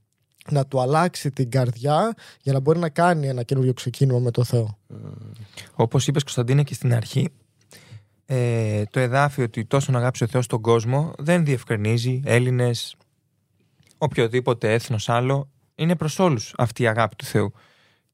να 0.50 0.66
του 0.66 0.80
αλλάξει 0.80 1.30
την 1.30 1.50
καρδιά 1.50 2.14
για 2.42 2.52
να 2.52 2.60
μπορεί 2.60 2.78
να 2.78 2.88
κάνει 2.88 3.28
ένα 3.28 3.42
καινούριο 3.42 3.72
ξεκίνημα 3.72 4.18
με 4.18 4.30
το 4.30 4.44
Θεό. 4.44 4.78
Όπως 5.74 6.06
είπες 6.06 6.22
Κωνσταντίνε 6.22 6.62
και 6.62 6.74
στην 6.74 6.94
αρχή, 6.94 7.28
ε, 8.26 8.84
το 8.90 9.00
εδάφιο 9.00 9.44
ότι 9.44 9.64
τόσο 9.64 9.92
να 9.92 9.98
αγάπησε 9.98 10.24
ο 10.24 10.26
Θεός 10.26 10.46
τον 10.46 10.60
κόσμο 10.60 11.12
δεν 11.18 11.44
διευκρινίζει 11.44 12.22
Έλληνες, 12.24 12.96
οποιοδήποτε 13.98 14.72
έθνος 14.72 15.08
άλλο. 15.08 15.48
Είναι 15.74 15.96
προς 15.96 16.18
όλους 16.18 16.54
αυτή 16.58 16.82
η 16.82 16.86
αγάπη 16.86 17.16
του 17.16 17.24
Θεού. 17.24 17.52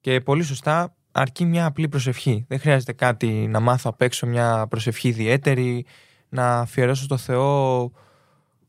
Και 0.00 0.20
πολύ 0.20 0.42
σωστά 0.42 0.94
αρκεί 1.12 1.44
μια 1.44 1.66
απλή 1.66 1.88
προσευχή. 1.88 2.44
Δεν 2.48 2.58
χρειάζεται 2.60 2.92
κάτι 2.92 3.26
να 3.26 3.60
μάθω 3.60 3.90
απ' 3.90 4.02
έξω 4.02 4.26
μια 4.26 4.66
προσευχή 4.68 5.08
ιδιαίτερη, 5.08 5.86
να 6.28 6.58
αφιερώσω 6.58 7.02
στο 7.04 7.16
Θεό 7.16 7.90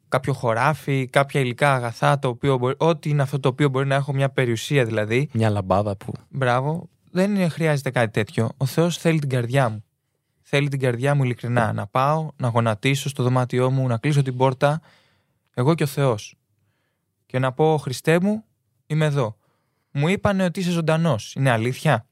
κάποιο 0.07 0.33
χωράφι, 0.33 1.07
κάποια 1.07 1.41
υλικά 1.41 1.73
αγαθά, 1.73 2.19
το 2.19 2.27
οποίο 2.27 2.57
μπορεί, 2.57 2.75
ό,τι 2.77 3.09
είναι 3.09 3.21
αυτό 3.21 3.39
το 3.39 3.50
οποίο 3.50 3.69
μπορεί 3.69 3.88
να 3.88 3.95
έχω 3.95 4.13
μια 4.13 4.29
περιουσία 4.29 4.85
δηλαδή. 4.85 5.29
Μια 5.33 5.50
λαμπάδα 5.50 5.95
που. 5.97 6.13
Μπράβο, 6.29 6.89
δεν 7.12 7.35
είναι- 7.35 7.47
χρειάζεται 7.50 7.89
κάτι 7.89 8.12
τέτοιο. 8.12 8.50
Ο 8.57 8.65
Θεός 8.65 8.97
θέλει 8.97 9.19
την 9.19 9.29
καρδιά 9.29 9.69
μου. 9.69 9.83
Θέλει 10.55 10.67
την 10.67 10.79
καρδιά 10.79 11.15
μου 11.15 11.24
ειλικρινά. 11.24 11.74
Να 11.74 11.88
πάω, 11.88 12.29
να 12.36 12.48
γονατίσω 12.48 13.10
στο 13.10 13.24
δωμάτιό 13.24 13.72
μου, 13.72 13.88
να 13.88 13.98
κλείσω 13.98 14.22
την 14.22 14.38
πόρτα. 14.38 14.81
Εγώ 15.53 15.75
και 15.75 15.83
ο 15.83 15.86
Θεός. 15.86 16.36
Και 17.25 17.39
να 17.39 17.51
πω, 17.51 17.77
Χριστέ 17.77 18.19
μου, 18.19 18.43
είμαι 18.86 19.05
εδώ. 19.05 19.38
Μου 19.91 20.07
είπανε 20.07 20.43
ότι 20.43 20.60
είσαι 20.60 20.72
ζωντανός. 20.72 21.36
Είναι 21.36 21.50
αλήθεια; 21.50 22.05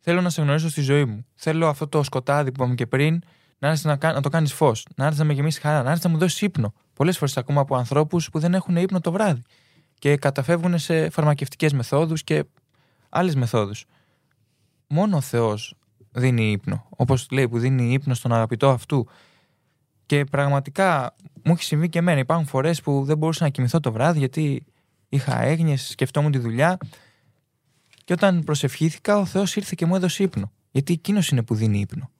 Θέλω 0.00 0.20
να 0.20 0.30
σε 0.30 0.42
γνωρίσω 0.42 0.68
στη 0.68 0.80
ζωή 0.80 1.04
μου. 1.04 1.26
Θέλω 1.34 1.68
αυτό 1.68 1.88
το 1.88 2.02
σκοτάδι 2.02 2.52
που 2.52 2.62
είπαμε 2.62 2.74
και 2.74 2.86
πριν 2.86 3.22
να 3.58 3.68
έρθεις 3.68 3.84
να, 3.84 3.96
κα- 3.96 4.12
να 4.12 4.20
το 4.20 4.28
κάνεις 4.28 4.52
φως. 4.52 4.86
Να 4.96 5.04
έρθεις 5.04 5.18
να 5.18 5.24
με 5.24 5.32
γεμίσεις 5.32 5.60
χαρά. 5.60 5.82
Να 5.82 5.88
έρθεις 5.90 6.04
να 6.04 6.10
μου 6.10 6.18
δώσεις 6.18 6.40
ύπνο. 6.40 6.74
Πολλές 6.92 7.18
φορές 7.18 7.36
ακούμε 7.36 7.60
από 7.60 7.76
ανθρώπους 7.76 8.30
που 8.30 8.38
δεν 8.38 8.54
έχουν 8.54 8.76
ύπνο 8.76 9.00
το 9.00 9.12
βράδυ. 9.12 9.42
Και 9.98 10.16
καταφεύγουν 10.16 10.78
σε 10.78 11.10
φαρμακευτικές 11.10 11.72
μεθόδους 11.72 12.24
και 12.24 12.44
άλλες 13.08 13.34
μεθόδους. 13.34 13.84
Μόνο 14.86 15.16
ο 15.16 15.20
Θεός 15.20 15.77
δίνει 16.10 16.50
ύπνο. 16.50 16.86
Όπως 16.88 17.26
λέει 17.30 17.48
που 17.48 17.58
δίνει 17.58 17.92
ύπνο 17.92 18.14
στον 18.14 18.32
αγαπητό 18.32 18.68
αυτού. 18.68 19.08
Και 20.06 20.24
πραγματικά 20.24 21.16
μου 21.44 21.52
έχει 21.52 21.62
συμβεί 21.62 21.88
και 21.88 21.98
εμένα. 21.98 22.18
Υπάρχουν 22.18 22.46
φορές 22.46 22.80
που 22.80 23.04
δεν 23.04 23.18
μπορούσα 23.18 23.44
να 23.44 23.50
κοιμηθώ 23.50 23.80
το 23.80 23.92
βράδυ 23.92 24.18
γιατί 24.18 24.64
είχα 25.08 25.42
έγνοιες, 25.42 25.88
σκεφτόμουν 25.88 26.32
τη 26.32 26.38
δουλειά. 26.38 26.78
Και 28.04 28.12
όταν 28.12 28.44
προσευχήθηκα, 28.44 29.18
ο 29.18 29.24
Θεός 29.24 29.56
ήρθε 29.56 29.74
και 29.76 29.86
μου 29.86 29.96
έδωσε 29.96 30.22
ύπνο. 30.22 30.52
Γιατί 30.70 30.92
εκείνος 30.92 31.28
είναι 31.28 31.42
που 31.42 31.54
δίνει 31.54 31.78
ύπνο. 31.80 32.10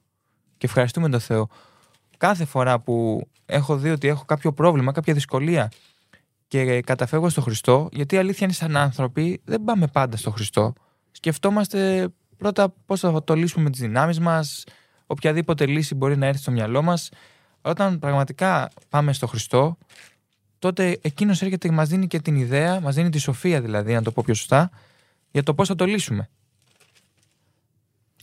Και 0.57 0.65
ευχαριστούμε 0.65 1.09
τον 1.09 1.19
Θεό. 1.19 1.47
Κάθε 2.17 2.45
φορά 2.45 2.79
που 2.79 3.27
έχω 3.45 3.77
δει 3.77 3.89
ότι 3.89 4.07
έχω 4.07 4.25
κάποιο 4.25 4.53
πρόβλημα, 4.53 4.91
κάποια 4.91 5.13
δυσκολία 5.13 5.71
και 6.47 6.81
καταφεύγω 6.81 7.29
στο 7.29 7.41
Χριστό, 7.41 7.89
γιατί 7.91 8.15
η 8.15 8.17
αλήθεια 8.17 8.39
είναι 8.41 8.53
σαν 8.53 8.77
άνθρωποι, 8.77 9.41
δεν 9.45 9.63
πάμε 9.63 9.87
πάντα 9.87 10.17
στο 10.17 10.31
Χριστό. 10.31 10.73
Σκεφτόμαστε 11.11 12.09
πρώτα 12.39 12.73
πώς 12.85 12.99
θα 12.99 13.23
το 13.23 13.35
λύσουμε 13.35 13.63
με 13.63 13.69
τις 13.69 13.79
δυνάμεις 13.79 14.19
μας, 14.19 14.63
οποιαδήποτε 15.05 15.65
λύση 15.65 15.95
μπορεί 15.95 16.17
να 16.17 16.25
έρθει 16.25 16.41
στο 16.41 16.51
μυαλό 16.51 16.81
μας. 16.81 17.09
Όταν 17.61 17.99
πραγματικά 17.99 18.69
πάμε 18.89 19.13
στο 19.13 19.27
Χριστό, 19.27 19.77
τότε 20.59 20.99
εκείνος 21.01 21.41
έρχεται 21.41 21.67
και 21.67 21.73
μας 21.73 21.89
δίνει 21.89 22.07
και 22.07 22.19
την 22.19 22.35
ιδέα, 22.35 22.79
μας 22.79 22.95
δίνει 22.95 23.09
τη 23.09 23.17
σοφία 23.17 23.61
δηλαδή, 23.61 23.93
να 23.93 24.01
το 24.01 24.11
πω 24.11 24.23
πιο 24.25 24.33
σωστά, 24.33 24.69
για 25.31 25.43
το 25.43 25.53
πώς 25.53 25.67
θα 25.67 25.75
το 25.75 25.85
λύσουμε. 25.85 26.29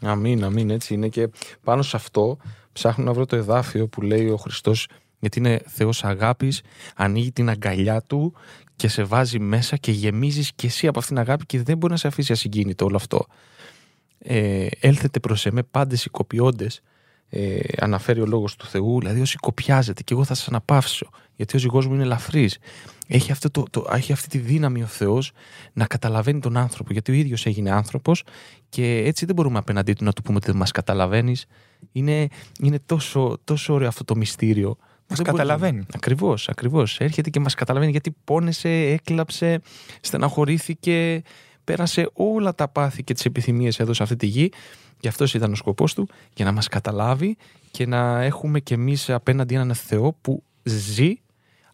Αμήν, 0.00 0.44
αμήν, 0.44 0.70
έτσι 0.70 0.94
είναι. 0.94 1.08
Και 1.08 1.28
πάνω 1.62 1.82
σε 1.82 1.96
αυτό 1.96 2.38
ψάχνω 2.72 3.04
να 3.04 3.12
βρω 3.12 3.26
το 3.26 3.36
εδάφιο 3.36 3.88
που 3.88 4.02
λέει 4.02 4.28
ο 4.28 4.36
Χριστός, 4.36 4.88
γιατί 5.18 5.38
είναι 5.38 5.60
Θεός 5.66 6.04
αγάπης, 6.04 6.62
ανοίγει 6.96 7.32
την 7.32 7.48
αγκαλιά 7.48 8.02
του 8.02 8.34
και 8.76 8.88
σε 8.88 9.02
βάζει 9.02 9.38
μέσα 9.38 9.76
και 9.76 9.92
γεμίζεις 9.92 10.52
και 10.54 10.66
εσύ 10.66 10.86
από 10.86 10.98
αυτήν 10.98 11.16
την 11.16 11.24
αγάπη 11.24 11.46
και 11.46 11.62
δεν 11.62 11.76
μπορεί 11.76 11.92
να 11.92 11.98
σε 11.98 12.06
αφήσει 12.06 12.32
ασυγκίνητο 12.32 12.84
όλο 12.84 12.96
αυτό. 12.96 13.26
Ε, 14.28 14.66
έλθετε 14.80 15.20
προς 15.20 15.46
εμέ 15.46 15.62
πάντες 15.62 16.04
οικοποιώντες, 16.04 16.82
ε, 17.28 17.58
αναφέρει 17.78 18.20
ο 18.20 18.26
λόγος 18.26 18.56
του 18.56 18.66
Θεού, 18.66 19.00
δηλαδή 19.00 19.20
όσοι 19.20 19.36
κοπιάζετε 19.36 20.02
και 20.02 20.14
εγώ 20.14 20.24
θα 20.24 20.34
σας 20.34 20.48
αναπαύσω, 20.48 21.10
γιατί 21.36 21.56
ο 21.56 21.58
ζυγός 21.58 21.86
μου 21.86 21.94
είναι 21.94 22.02
ελαφρύς. 22.02 22.58
Έχει, 23.06 23.32
αυτό 23.32 23.50
το, 23.50 23.62
το, 23.70 23.86
έχει 23.92 24.12
αυτή 24.12 24.28
τη 24.28 24.38
δύναμη 24.38 24.82
ο 24.82 24.86
Θεός 24.86 25.32
να 25.72 25.86
καταλαβαίνει 25.86 26.40
τον 26.40 26.56
άνθρωπο, 26.56 26.92
γιατί 26.92 27.10
ο 27.10 27.14
ίδιος 27.14 27.46
έγινε 27.46 27.70
άνθρωπος 27.70 28.22
και 28.68 29.02
έτσι 29.04 29.26
δεν 29.26 29.34
μπορούμε 29.34 29.58
απέναντί 29.58 29.92
του 29.92 30.04
να 30.04 30.12
του 30.12 30.22
πούμε 30.22 30.36
ότι 30.36 30.46
δεν 30.46 30.56
μας 30.56 30.70
καταλαβαίνεις. 30.70 31.46
Είναι, 31.92 32.28
είναι 32.60 32.78
τόσο, 32.86 33.38
τόσο 33.44 33.74
ωραίο 33.74 33.88
αυτό 33.88 34.04
το 34.04 34.16
μυστήριο. 34.16 34.76
Μας 35.08 35.22
καταλαβαίνει. 35.22 35.86
Ακριβώς, 35.94 36.48
ακριβώς. 36.48 37.00
Έρχεται 37.00 37.30
και 37.30 37.40
μας 37.40 37.54
καταλαβαίνει 37.54 37.90
γιατί 37.90 38.16
πόνεσε, 38.24 38.68
έκλαψε, 38.68 39.60
στεναχωρήθηκε, 40.00 41.22
πέρασε 41.66 42.10
όλα 42.12 42.54
τα 42.54 42.68
πάθη 42.68 43.04
και 43.04 43.14
τις 43.14 43.24
επιθυμίες 43.24 43.78
εδώ 43.78 43.92
σε 43.92 44.02
αυτή 44.02 44.16
τη 44.16 44.26
γη. 44.26 44.52
Και 45.00 45.08
αυτός 45.08 45.34
ήταν 45.34 45.52
ο 45.52 45.54
σκοπός 45.54 45.94
του, 45.94 46.08
για 46.34 46.44
να 46.44 46.52
μας 46.52 46.68
καταλάβει 46.68 47.36
και 47.70 47.86
να 47.86 48.22
έχουμε 48.22 48.60
κι 48.60 48.72
εμείς 48.72 49.10
απέναντι 49.10 49.54
έναν 49.54 49.74
Θεό 49.74 50.16
που 50.20 50.42
ζει 50.62 51.14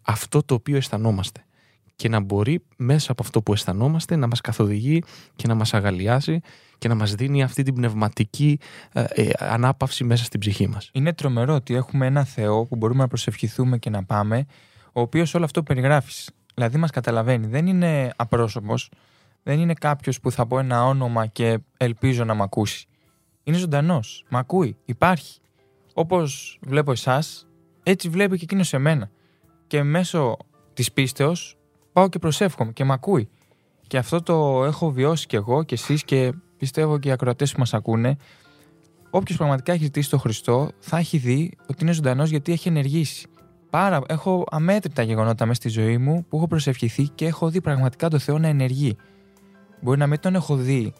αυτό 0.02 0.42
το 0.42 0.54
οποίο 0.54 0.76
αισθανόμαστε. 0.76 1.44
Και 1.96 2.08
να 2.08 2.20
μπορεί 2.20 2.62
μέσα 2.76 3.12
από 3.12 3.22
αυτό 3.22 3.42
που 3.42 3.52
αισθανόμαστε 3.52 4.16
να 4.16 4.26
μας 4.26 4.40
καθοδηγεί 4.40 5.02
και 5.36 5.46
να 5.46 5.54
μας 5.54 5.74
αγαλιάσει 5.74 6.40
και 6.78 6.88
να 6.88 6.94
μας 6.94 7.14
δίνει 7.14 7.42
αυτή 7.42 7.62
την 7.62 7.74
πνευματική 7.74 8.58
ε, 8.92 9.04
ε, 9.08 9.30
ανάπαυση 9.38 10.04
μέσα 10.04 10.24
στην 10.24 10.40
ψυχή 10.40 10.68
μας. 10.68 10.90
Είναι 10.92 11.12
τρομερό 11.12 11.54
ότι 11.54 11.74
έχουμε 11.74 12.06
ένα 12.06 12.24
Θεό 12.24 12.64
που 12.64 12.76
μπορούμε 12.76 13.00
να 13.02 13.08
προσευχηθούμε 13.08 13.78
και 13.78 13.90
να 13.90 14.04
πάμε, 14.04 14.46
ο 14.92 15.00
οποίος 15.00 15.34
όλο 15.34 15.44
αυτό 15.44 15.62
περιγράφεις. 15.62 16.30
Δηλαδή 16.54 16.78
μας 16.78 16.90
καταλαβαίνει. 16.90 17.46
Δεν 17.46 17.66
είναι 17.66 18.12
απρόσωπος, 18.16 18.90
δεν 19.42 19.58
είναι 19.58 19.74
κάποιος 19.74 20.20
που 20.20 20.30
θα 20.30 20.46
πω 20.46 20.58
ένα 20.58 20.84
όνομα 20.84 21.26
και 21.26 21.58
ελπίζω 21.76 22.24
να 22.24 22.34
μ' 22.34 22.42
ακούσει. 22.42 22.86
Είναι 23.42 23.56
ζωντανός, 23.56 24.24
μ' 24.30 24.36
ακούει, 24.36 24.76
υπάρχει. 24.84 25.40
Όπως 25.94 26.58
βλέπω 26.62 26.90
εσάς, 26.92 27.46
έτσι 27.82 28.08
βλέπει 28.08 28.36
και 28.36 28.44
εκείνος 28.44 28.68
σε 28.68 28.78
μένα. 28.78 29.10
Και 29.66 29.82
μέσω 29.82 30.36
της 30.72 30.92
πίστεως 30.92 31.56
πάω 31.92 32.08
και 32.08 32.18
προσεύχομαι 32.18 32.72
και 32.72 32.84
μ' 32.84 32.92
ακούει. 32.92 33.28
Και 33.86 33.98
αυτό 33.98 34.22
το 34.22 34.64
έχω 34.64 34.90
βιώσει 34.90 35.26
κι 35.26 35.36
εγώ 35.36 35.62
και 35.62 35.74
εσείς 35.74 36.04
και 36.04 36.32
πιστεύω 36.56 36.98
και 36.98 37.08
οι 37.08 37.12
ακροατές 37.12 37.52
που 37.52 37.58
μας 37.58 37.74
ακούνε. 37.74 38.16
Όποιος 39.10 39.38
πραγματικά 39.38 39.72
έχει 39.72 39.84
ζητήσει 39.84 40.10
τον 40.10 40.18
Χριστό 40.18 40.70
θα 40.78 40.98
έχει 40.98 41.18
δει 41.18 41.56
ότι 41.66 41.82
είναι 41.82 41.92
ζωντανός 41.92 42.30
γιατί 42.30 42.52
έχει 42.52 42.68
ενεργήσει. 42.68 43.26
Πάρα, 43.70 44.00
έχω 44.06 44.44
αμέτρητα 44.50 45.02
γεγονότα 45.02 45.46
μέσα 45.46 45.60
στη 45.60 45.68
ζωή 45.68 45.98
μου 45.98 46.24
που 46.28 46.36
έχω 46.36 46.46
προσευχηθεί 46.46 47.08
και 47.08 47.26
έχω 47.26 47.50
δει 47.50 47.60
πραγματικά 47.60 48.08
το 48.08 48.18
Θεό 48.18 48.38
να 48.38 48.48
ενεργεί. 48.48 48.96
Μπορεί 49.82 49.98
να 49.98 50.06
μην 50.06 50.20
τον 50.20 50.34
έχω 50.34 50.56
δει 50.56 50.92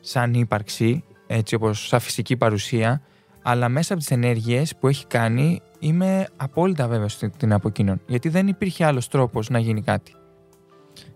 σαν 0.00 0.34
ύπαρξη, 0.34 1.04
έτσι 1.26 1.54
όπως 1.54 1.86
σαν 1.86 2.00
φυσική 2.00 2.36
παρουσία, 2.36 3.02
αλλά 3.42 3.68
μέσα 3.68 3.92
από 3.92 4.02
τις 4.02 4.10
ενέργειες 4.10 4.76
που 4.76 4.88
έχει 4.88 5.06
κάνει 5.06 5.60
είμαι 5.78 6.26
απόλυτα 6.36 6.88
βέβαιος 6.88 7.22
ότι 7.22 7.44
είναι 7.44 7.54
από 7.54 7.68
εκείνον. 7.68 8.00
Γιατί 8.06 8.28
δεν 8.28 8.48
υπήρχε 8.48 8.84
άλλος 8.84 9.08
τρόπος 9.08 9.48
να 9.48 9.58
γίνει 9.58 9.82
κάτι. 9.82 10.14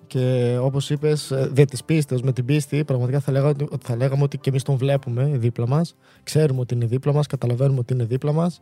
Και 0.07 0.57
όπως 0.61 0.91
είπες, 0.91 1.33
δια 1.51 1.67
τη 1.67 1.79
πίστεω, 1.85 2.19
με 2.23 2.33
την 2.33 2.45
πίστη, 2.45 2.85
πραγματικά 2.85 3.21
θα, 3.21 3.33
λέγα, 3.33 3.53
θα 3.81 3.97
λέγαμε 3.97 4.23
ότι 4.23 4.39
και 4.39 4.51
εμείς 4.51 4.63
τον 4.63 4.77
βλέπουμε 4.77 5.25
δίπλα 5.25 5.69
μας. 5.69 5.97
Ξέρουμε 6.23 6.61
ότι 6.61 6.75
είναι 6.75 6.87
δίπλα 6.87 7.13
μας, 7.13 7.27
καταλαβαίνουμε 7.27 7.79
ότι 7.79 7.93
είναι 7.93 8.05
δίπλα 8.05 8.33
μας. 8.33 8.61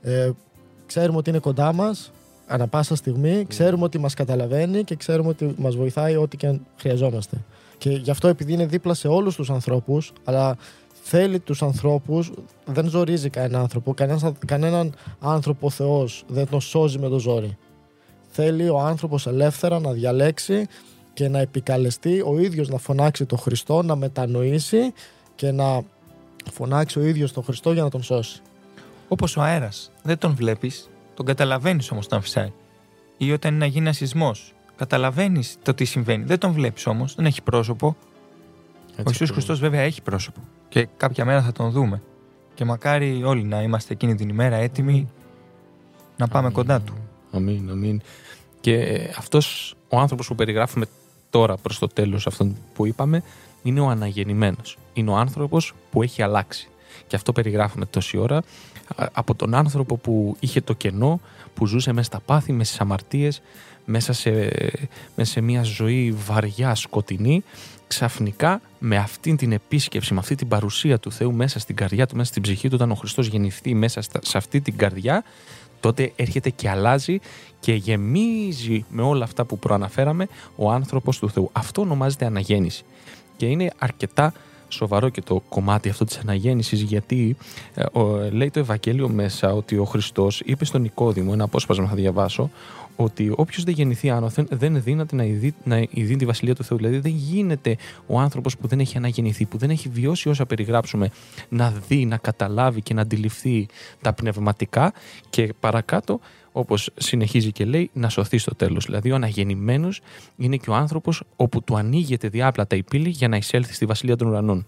Ε, 0.00 0.30
ξέρουμε 0.86 1.18
ότι 1.18 1.30
είναι 1.30 1.38
κοντά 1.38 1.72
μας 1.72 2.12
ανά 2.46 2.66
πάσα 2.66 2.94
στιγμή. 2.94 3.44
Ξέρουμε 3.48 3.84
ότι 3.84 3.98
μας 3.98 4.14
καταλαβαίνει 4.14 4.84
και 4.84 4.96
ξέρουμε 4.96 5.28
ότι 5.28 5.54
μας 5.58 5.76
βοηθάει 5.76 6.16
ό,τι 6.16 6.36
και 6.36 6.46
αν 6.46 6.66
χρειαζόμαστε. 6.76 7.44
Και 7.78 7.90
γι' 7.90 8.10
αυτό 8.10 8.28
επειδή 8.28 8.52
είναι 8.52 8.66
δίπλα 8.66 8.94
σε 8.94 9.08
όλους 9.08 9.34
τους 9.34 9.50
ανθρώπους, 9.50 10.12
αλλά 10.24 10.56
θέλει 11.02 11.38
τους 11.38 11.62
ανθρώπους, 11.62 12.32
δεν 12.64 12.88
ζορίζει 12.88 13.30
κανέναν 13.30 13.60
άνθρωπο, 13.60 13.94
κανέναν 14.46 14.94
άνθρωπο 15.20 15.66
ο 15.66 15.70
Θεός 15.70 16.24
δεν 16.28 16.48
τον 16.48 16.60
σώζει 16.60 16.98
με 16.98 17.08
το 17.08 17.18
ζόρι. 17.18 17.56
Θέλει 18.30 18.68
ο 18.68 18.78
άνθρωπος 18.78 19.26
ελεύθερα 19.26 19.80
να 19.80 19.92
διαλέξει 19.92 20.66
και 21.14 21.28
να 21.28 21.38
επικαλεστεί 21.38 22.22
ο 22.26 22.38
ίδιος 22.38 22.68
να 22.68 22.78
φωνάξει 22.78 23.24
τον 23.26 23.38
Χριστό, 23.38 23.82
να 23.82 23.96
μετανοήσει 23.96 24.92
και 25.34 25.50
να 25.50 25.82
φωνάξει 26.52 26.98
ο 26.98 27.02
ίδιος 27.02 27.32
τον 27.32 27.42
Χριστό 27.42 27.72
για 27.72 27.82
να 27.82 27.90
τον 27.90 28.02
σώσει. 28.02 28.42
Όπως 29.08 29.36
ο 29.36 29.42
αέρας, 29.42 29.90
δεν 30.02 30.18
τον 30.18 30.34
βλέπεις, 30.34 30.90
τον 31.14 31.26
καταλαβαίνεις 31.26 31.90
όμως 31.90 32.04
όταν 32.04 32.22
φυσάει. 32.22 32.52
Ή 33.16 33.32
όταν 33.32 33.54
είναι 33.54 33.64
να 33.64 33.70
γίνει 33.70 33.84
ένα 33.84 33.92
σεισμός, 33.92 34.54
καταλαβαίνεις 34.76 35.58
το 35.62 35.74
τι 35.74 35.84
συμβαίνει, 35.84 36.24
δεν 36.24 36.38
τον 36.38 36.52
βλέπεις 36.52 36.86
όμως, 36.86 37.14
δεν 37.14 37.26
έχει 37.26 37.42
πρόσωπο. 37.42 37.96
ο 38.98 39.02
Ιησούς 39.06 39.30
Χριστός 39.30 39.58
βέβαια 39.60 39.80
έχει 39.80 40.02
πρόσωπο 40.02 40.40
και 40.68 40.88
κάποια 40.96 41.24
μέρα 41.24 41.42
θα 41.42 41.52
τον 41.52 41.70
δούμε. 41.70 42.02
Και 42.54 42.64
μακάρι 42.64 43.22
όλοι 43.24 43.42
να 43.42 43.62
είμαστε 43.62 43.92
εκείνη 43.92 44.14
την 44.14 44.28
ημέρα 44.28 44.56
έτοιμοι 44.56 45.08
να 46.16 46.28
πάμε 46.28 46.50
κοντά 46.50 46.80
του. 46.80 46.94
Αμήν, 47.30 47.70
αμήν. 47.70 48.00
Και 48.60 48.98
αυτός 49.18 49.74
ο 49.88 49.98
άνθρωπος 49.98 50.26
που 50.26 50.34
περιγράφουμε 50.34 50.86
τώρα 51.30 51.56
προς 51.56 51.78
το 51.78 51.86
τέλος 51.86 52.26
αυτόν 52.26 52.56
που 52.74 52.86
είπαμε 52.86 53.22
είναι 53.62 53.80
ο 53.80 53.88
αναγεννημένος. 53.88 54.78
Είναι 54.92 55.10
ο 55.10 55.16
άνθρωπος 55.16 55.72
που 55.90 56.02
έχει 56.02 56.22
αλλάξει. 56.22 56.68
Και 57.06 57.16
αυτό 57.16 57.32
περιγράφουμε 57.32 57.86
τόση 57.86 58.16
ώρα 58.16 58.42
από 59.12 59.34
τον 59.34 59.54
άνθρωπο 59.54 59.96
που 59.96 60.36
είχε 60.40 60.60
το 60.60 60.72
κενό, 60.72 61.20
που 61.54 61.66
ζούσε 61.66 61.92
μέσα 61.92 62.06
στα 62.06 62.20
πάθη, 62.20 62.52
μέσα 62.52 62.64
στις 62.64 62.80
αμαρτίες, 62.80 63.42
μέσα 63.84 64.12
σε, 64.12 64.30
μέσα 65.14 65.32
σε 65.32 65.40
μια 65.40 65.62
ζωή 65.62 66.14
βαριά, 66.26 66.74
σκοτεινή 66.74 67.44
ξαφνικά 67.86 68.60
με 68.78 68.96
αυτή 68.96 69.36
την 69.36 69.52
επίσκεψη, 69.52 70.12
με 70.12 70.18
αυτή 70.18 70.34
την 70.34 70.48
παρουσία 70.48 70.98
του 70.98 71.12
Θεού 71.12 71.32
μέσα 71.32 71.58
στην 71.58 71.76
καρδιά 71.76 72.06
του, 72.06 72.16
μέσα 72.16 72.30
στην 72.30 72.42
ψυχή 72.42 72.68
του, 72.68 72.74
όταν 72.74 72.90
ο 72.90 72.94
Χριστός 72.94 73.26
γεννηθεί 73.26 73.74
μέσα 73.74 74.02
σε 74.02 74.38
αυτή 74.38 74.60
την 74.60 74.76
καρδιά, 74.76 75.24
τότε 75.80 76.12
έρχεται 76.16 76.50
και 76.50 76.68
αλλάζει 76.68 77.18
και 77.60 77.74
γεμίζει 77.74 78.84
με 78.90 79.02
όλα 79.02 79.24
αυτά 79.24 79.44
που 79.44 79.58
προαναφέραμε 79.58 80.28
ο 80.56 80.70
άνθρωπος 80.70 81.18
του 81.18 81.30
Θεού. 81.30 81.50
Αυτό 81.52 81.80
ονομάζεται 81.80 82.26
αναγέννηση. 82.26 82.84
Και 83.36 83.46
είναι 83.46 83.70
αρκετά 83.78 84.32
σοβαρό 84.68 85.08
και 85.08 85.20
το 85.20 85.42
κομμάτι 85.48 85.88
αυτό 85.88 86.04
της 86.04 86.18
αναγέννησης 86.18 86.80
γιατί 86.80 87.36
ε, 87.74 87.84
λέει 88.30 88.50
το 88.50 88.58
Ευαγγέλιο 88.58 89.08
μέσα 89.08 89.52
ότι 89.52 89.76
ο 89.76 89.84
Χριστός 89.84 90.40
είπε 90.44 90.64
στον 90.64 90.80
Νικόδημο, 90.80 91.30
ένα 91.34 91.44
απόσπασμα 91.44 91.86
θα 91.86 91.94
διαβάσω, 91.94 92.50
ότι 92.96 93.32
όποιος 93.36 93.64
δεν 93.64 93.74
γεννηθεί 93.74 94.10
άνωθεν 94.10 94.46
δεν 94.50 94.82
δύναται 94.82 95.16
να 95.16 95.24
ειδεί, 95.24 95.54
να 95.64 95.86
ειδεί 95.90 96.16
τη 96.16 96.24
βασιλεία 96.24 96.54
του 96.54 96.64
Θεού. 96.64 96.76
Δηλαδή 96.76 96.98
δεν 96.98 97.12
γίνεται 97.12 97.76
ο 98.06 98.18
άνθρωπος 98.18 98.56
που 98.56 98.66
δεν 98.66 98.80
έχει 98.80 98.96
αναγεννηθεί, 98.96 99.44
που 99.44 99.58
δεν 99.58 99.70
έχει 99.70 99.88
βιώσει 99.88 100.28
όσα 100.28 100.46
περιγράψουμε, 100.46 101.10
να 101.48 101.74
δει, 101.88 102.04
να 102.04 102.16
καταλάβει 102.16 102.82
και 102.82 102.94
να 102.94 103.00
αντιληφθεί 103.00 103.66
τα 104.00 104.12
πνευματικά 104.12 104.92
και 105.30 105.54
παρακάτω, 105.60 106.20
όπως 106.56 106.90
συνεχίζει 106.94 107.52
και 107.52 107.64
λέει, 107.64 107.90
να 107.92 108.08
σωθεί 108.08 108.38
στο 108.38 108.54
τέλος. 108.54 108.84
Δηλαδή 108.84 109.10
ο 109.10 109.14
αναγεννημένος 109.14 110.00
είναι 110.36 110.56
και 110.56 110.70
ο 110.70 110.74
άνθρωπος 110.74 111.22
όπου 111.36 111.62
του 111.62 111.76
ανοίγεται 111.76 112.28
διάπλατα 112.28 112.76
η 112.76 112.82
πύλη 112.82 113.08
για 113.08 113.28
να 113.28 113.36
εισέλθει 113.36 113.74
στη 113.74 113.84
βασιλεία 113.84 114.16
των 114.16 114.28
ουρανών. 114.28 114.66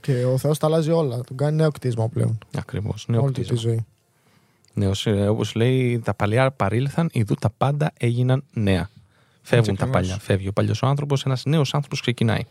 Και 0.00 0.24
ο 0.24 0.38
Θεός 0.38 0.58
τα 0.58 0.66
αλλάζει 0.66 0.90
όλα. 0.90 1.20
Του 1.20 1.34
κάνει 1.34 1.56
νέο 1.56 1.70
κτίσμα 1.70 2.08
πλέον. 2.08 2.38
Ακριβώς. 2.56 3.04
Νέο 3.08 3.22
Όλη 3.22 3.32
τη 3.32 3.54
ζωή. 3.54 3.86
Ναι, 4.74 4.90
όπως 5.28 5.54
λέει, 5.54 6.00
τα 6.04 6.14
παλιά 6.14 6.50
παρήλθαν, 6.50 7.08
ειδού 7.12 7.34
τα 7.34 7.50
πάντα 7.56 7.92
έγιναν 7.98 8.44
νέα. 8.52 8.90
Φεύγουν 9.42 9.76
τα 9.76 9.86
παλιά. 9.86 10.18
Φεύγει 10.18 10.48
ο 10.48 10.52
παλιός 10.52 10.82
άνθρωπος, 10.82 11.24
ένας 11.24 11.44
νέος 11.44 11.74
άνθρωπος 11.74 12.00
ξεκινάει. 12.00 12.42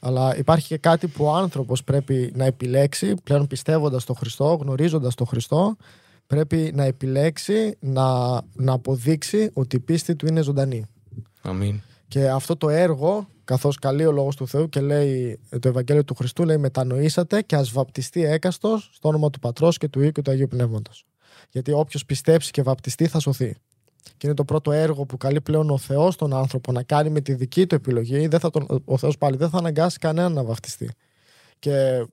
Αλλά 0.00 0.36
υπάρχει 0.36 0.66
και 0.66 0.78
κάτι 0.78 1.06
που 1.06 1.24
ο 1.24 1.34
άνθρωπος 1.34 1.84
πρέπει 1.84 2.32
να 2.34 2.44
επιλέξει, 2.44 3.14
πλέον 3.24 3.46
πιστεύοντας 3.46 4.04
τον 4.04 4.16
Χριστό, 4.16 4.58
γνωρίζοντας 4.60 5.14
τον 5.14 5.26
Χριστό, 5.26 5.76
πρέπει 6.30 6.70
να 6.74 6.84
επιλέξει 6.84 7.76
να, 7.80 8.30
να 8.52 8.72
αποδείξει 8.72 9.50
ότι 9.52 9.76
η 9.76 9.78
πίστη 9.78 10.16
του 10.16 10.26
είναι 10.26 10.42
ζωντανή. 10.42 10.84
Αμήν. 11.42 11.80
Και 12.08 12.28
αυτό 12.28 12.56
το 12.56 12.68
έργο, 12.68 13.28
καθώς 13.44 13.78
καλεί 13.78 14.06
ο 14.06 14.12
Λόγος 14.12 14.36
του 14.36 14.48
Θεού 14.48 14.68
και 14.68 14.80
λέει 14.80 15.40
το 15.60 15.68
Ευαγγέλιο 15.68 16.04
του 16.04 16.14
Χριστού, 16.14 16.44
λέει 16.44 16.56
μετανοήσατε 16.56 17.42
και 17.42 17.56
ας 17.56 17.70
βαπτιστεί 17.70 18.24
έκαστος 18.24 18.90
στο 18.92 19.08
όνομα 19.08 19.30
του 19.30 19.38
Πατρός 19.38 19.78
και 19.78 19.88
του 19.88 20.00
Υιού 20.00 20.10
και 20.10 20.22
του 20.22 20.30
Αγίου 20.30 20.46
Πνεύματος. 20.48 21.06
Γιατί 21.50 21.72
όποιος 21.72 22.04
πιστέψει 22.04 22.50
και 22.50 22.62
βαπτιστεί 22.62 23.06
θα 23.06 23.18
σωθεί. 23.18 23.56
Και 24.16 24.26
είναι 24.26 24.34
το 24.34 24.44
πρώτο 24.44 24.72
έργο 24.72 25.04
που 25.04 25.16
καλεί 25.16 25.40
πλέον 25.40 25.70
ο 25.70 25.78
Θεός 25.78 26.16
τον 26.16 26.34
άνθρωπο 26.34 26.72
να 26.72 26.82
κάνει 26.82 27.10
με 27.10 27.20
τη 27.20 27.34
δική 27.34 27.66
του 27.66 27.74
επιλογή. 27.74 28.26
Δεν 28.26 28.40
θα 28.40 28.50
τον, 28.50 28.82
ο 28.84 28.96
Θεός 28.96 29.18
πάλι 29.18 29.36
δεν 29.36 29.50
θα 29.50 29.58
αναγκάσει 29.58 29.98
κανέναν 29.98 30.32
να 30.32 30.44
βαπτιστεί. 30.44 30.90
Και 31.58 32.06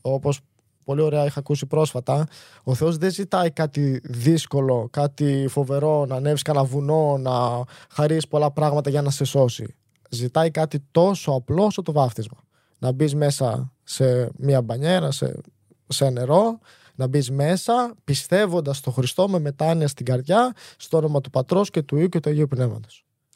όπως 0.00 0.40
πολύ 0.88 1.00
ωραία 1.00 1.24
είχα 1.24 1.38
ακούσει 1.38 1.66
πρόσφατα, 1.66 2.26
ο 2.62 2.74
Θεός 2.74 2.96
δεν 2.96 3.10
ζητάει 3.10 3.50
κάτι 3.50 4.00
δύσκολο, 4.04 4.88
κάτι 4.90 5.46
φοβερό, 5.48 6.06
να 6.06 6.16
ανέβεις 6.16 6.42
κανένα 6.42 6.64
βουνό, 6.64 7.16
να 7.18 7.64
χαρίσεις 7.90 8.28
πολλά 8.28 8.50
πράγματα 8.50 8.90
για 8.90 9.02
να 9.02 9.10
σε 9.10 9.24
σώσει. 9.24 9.74
ζητάει 10.10 10.50
κάτι 10.50 10.84
τόσο 10.90 11.32
απλό 11.32 11.64
όσο 11.64 11.82
το 11.82 11.92
βάφτισμα. 11.92 12.38
Να 12.78 12.92
μπεις 12.92 13.14
μέσα 13.14 13.72
σε 13.82 14.30
μια 14.36 14.62
μπανιέρα, 14.62 15.10
σε, 15.10 15.40
σε 15.88 16.10
νερό, 16.10 16.58
να 16.94 17.06
μπεις 17.06 17.30
μέσα 17.30 17.94
πιστεύοντας 18.04 18.76
στο 18.76 18.90
Χριστό 18.90 19.28
με 19.28 19.38
μετάνοια 19.38 19.88
στην 19.88 20.06
καρδιά, 20.06 20.52
στο 20.76 20.96
όνομα 20.96 21.20
του 21.20 21.30
Πατρός 21.30 21.70
και 21.70 21.82
του 21.82 21.96
Υιού 21.96 22.08
και 22.08 22.20
του 22.20 22.28
Αγίου 22.28 22.48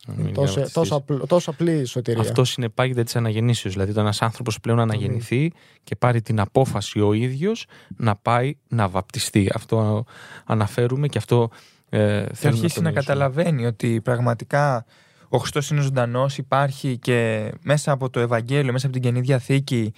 Πνεύματο. 0.06 0.40
Τόσο, 0.40 0.72
τόσο, 0.72 0.94
απλ, 0.94 1.16
τόσο 1.26 1.50
απλή 1.50 1.72
η 1.72 1.84
σωτηρία. 1.84 2.20
Αυτό 2.20 2.44
συνεπάγεται 2.44 3.02
τη 3.02 3.12
αναγεννήσεως. 3.16 3.72
Δηλαδή, 3.72 3.90
όταν 3.90 4.04
ένας 4.04 4.22
άνθρωπος 4.22 4.60
πλέον 4.60 4.80
αναγεννηθεί 4.80 5.52
και 5.84 5.96
πάρει 5.96 6.22
την 6.22 6.40
απόφαση 6.40 7.00
ο 7.00 7.12
ίδιος 7.12 7.66
να 7.96 8.16
πάει 8.16 8.54
να 8.68 8.88
βαπτιστεί. 8.88 9.50
Αυτό 9.54 10.04
αναφέρουμε 10.44 11.08
και 11.08 11.18
αυτό 11.18 11.50
ε, 11.88 12.26
και 12.40 12.46
αρχίσει 12.46 12.80
να, 12.80 12.90
να 12.90 12.92
καταλαβαίνει 12.92 13.66
ότι 13.66 14.00
πραγματικά 14.00 14.84
ο 15.28 15.38
Χριστός 15.38 15.70
είναι 15.70 15.80
ζωντανός, 15.80 16.38
υπάρχει 16.38 16.98
και 16.98 17.50
μέσα 17.62 17.92
από 17.92 18.10
το 18.10 18.20
Ευαγγέλιο, 18.20 18.72
μέσα 18.72 18.86
από 18.86 18.94
την 18.94 19.04
Καινή 19.04 19.20
Διαθήκη 19.20 19.92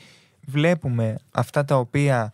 βλέπουμε 0.47 1.17
αυτά 1.31 1.65
τα 1.65 1.77
οποία 1.77 2.33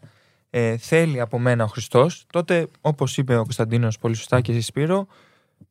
ε, 0.51 0.77
θέλει 0.77 1.21
από 1.21 1.39
μένα 1.39 1.65
ο 1.65 1.67
Χριστός, 1.67 2.25
τότε 2.33 2.67
όπως 2.81 3.17
είπε 3.17 3.37
ο 3.37 3.43
Κωνσταντίνος 3.43 3.99
πολύ 3.99 4.15
σωστά 4.15 4.41
και 4.41 4.53
εσύ 4.53 4.61
Σπύρο, 4.61 5.07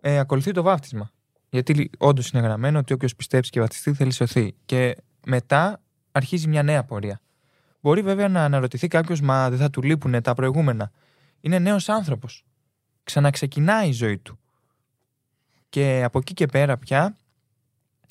ε, 0.01 0.19
ακολουθεί 0.19 0.51
το 0.51 0.61
βάφτισμα. 0.61 1.11
Γιατί 1.49 1.89
όντως 1.97 2.29
είναι 2.29 2.41
γραμμένο 2.41 2.79
ότι 2.79 2.93
όποιος 2.93 3.15
πιστέψει 3.15 3.51
και 3.51 3.59
βαπτιστεί 3.59 3.93
θέλει 3.93 4.11
σωθεί. 4.11 4.55
Και 4.65 4.97
μετά 5.25 5.81
αρχίζει 6.11 6.47
μια 6.47 6.63
νέα 6.63 6.83
πορεία. 6.83 7.21
Μπορεί 7.81 8.01
βέβαια 8.01 8.27
να 8.27 8.43
αναρωτηθεί 8.43 8.87
κάποιος, 8.87 9.21
μα 9.21 9.49
δεν 9.49 9.59
θα 9.59 9.69
του 9.69 9.81
λείπουν 9.81 10.21
τα 10.21 10.33
προηγούμενα. 10.33 10.91
Είναι 11.41 11.59
νέος 11.59 11.89
άνθρωπος. 11.89 12.45
Ξαναξεκινάει 13.03 13.87
η 13.87 13.91
ζωή 13.91 14.17
του. 14.17 14.39
Και 15.69 16.01
από 16.03 16.19
εκεί 16.19 16.33
και 16.33 16.45
πέρα 16.45 16.77
πια 16.77 17.15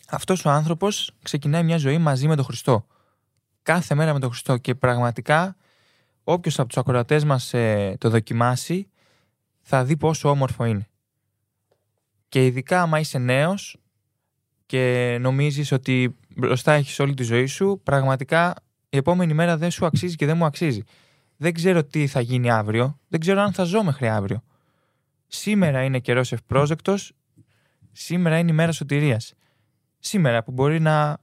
αυτός 0.08 0.44
ο 0.44 0.50
άνθρωπος 0.50 1.10
ξεκινάει 1.22 1.62
μια 1.62 1.76
ζωή 1.76 1.98
μαζί 1.98 2.28
με 2.28 2.36
τον 2.36 2.44
Χριστό. 2.44 2.86
Κάθε 3.62 3.94
μέρα 3.94 4.12
με 4.12 4.18
τον 4.18 4.28
Χριστό. 4.30 4.56
Και 4.56 4.74
πραγματικά 4.74 5.56
όποιος 6.24 6.58
από 6.58 6.68
τους 6.68 6.76
ακροατές 6.76 7.24
μας 7.24 7.54
ε, 7.54 7.96
το 7.98 8.10
δοκιμάσει 8.10 8.88
θα 9.60 9.84
δει 9.84 9.96
πόσο 9.96 10.30
όμορφο 10.30 10.64
είναι. 10.64 10.88
Και 12.28 12.46
ειδικά 12.46 12.82
άμα 12.82 12.98
είσαι 12.98 13.18
νέος 13.18 13.76
και 14.66 15.16
νομίζεις 15.20 15.72
ότι 15.72 16.16
μπροστά 16.36 16.72
έχεις 16.72 16.98
όλη 16.98 17.14
τη 17.14 17.22
ζωή 17.22 17.46
σου, 17.46 17.80
πραγματικά 17.82 18.54
η 18.88 18.96
επόμενη 18.96 19.34
μέρα 19.34 19.56
δεν 19.56 19.70
σου 19.70 19.86
αξίζει 19.86 20.16
και 20.16 20.26
δεν 20.26 20.36
μου 20.36 20.44
αξίζει. 20.44 20.82
Δεν 21.36 21.52
ξέρω 21.52 21.84
τι 21.84 22.06
θα 22.06 22.20
γίνει 22.20 22.50
αύριο, 22.50 22.98
δεν 23.08 23.20
ξέρω 23.20 23.40
αν 23.40 23.52
θα 23.52 23.64
ζω 23.64 23.82
μέχρι 23.82 24.08
αύριο. 24.08 24.42
Σήμερα 25.26 25.82
είναι 25.82 25.98
καιρός 25.98 26.32
ευπρόσδεκτος, 26.32 27.12
σήμερα 27.92 28.38
είναι 28.38 28.50
η 28.50 28.54
μέρα 28.54 28.72
σωτηρίας. 28.72 29.34
Σήμερα 29.98 30.42
που 30.42 30.52
μπορεί 30.52 30.80
να 30.80 31.18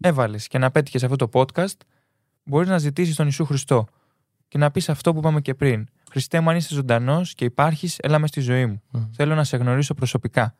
έβαλες 0.00 0.46
και 0.46 0.58
να 0.58 0.70
πέτυχες 0.70 1.02
αυτό 1.04 1.16
το 1.16 1.28
podcast, 1.32 1.76
μπορείς 2.44 2.68
να 2.68 2.78
ζητήσεις 2.78 3.16
τον 3.16 3.26
Ιησού 3.26 3.44
Χριστό 3.44 3.86
και 4.48 4.58
να 4.58 4.70
πεις 4.70 4.88
αυτό 4.88 5.12
που 5.12 5.18
είπαμε 5.18 5.40
και 5.40 5.54
πριν. 5.54 5.88
Χριστέ 6.12 6.40
μου, 6.40 6.50
αν 6.50 6.56
είσαι 6.56 6.74
ζωντανός 6.74 7.34
και 7.34 7.44
υπάρχεις, 7.44 7.98
έλα 7.98 8.18
μες 8.18 8.28
στη 8.28 8.40
ζωή 8.40 8.66
μου. 8.66 8.82
Θέλω 9.12 9.34
να 9.34 9.44
σε 9.44 9.56
γνωρίσω 9.56 9.94
προσωπικά. 9.94 10.56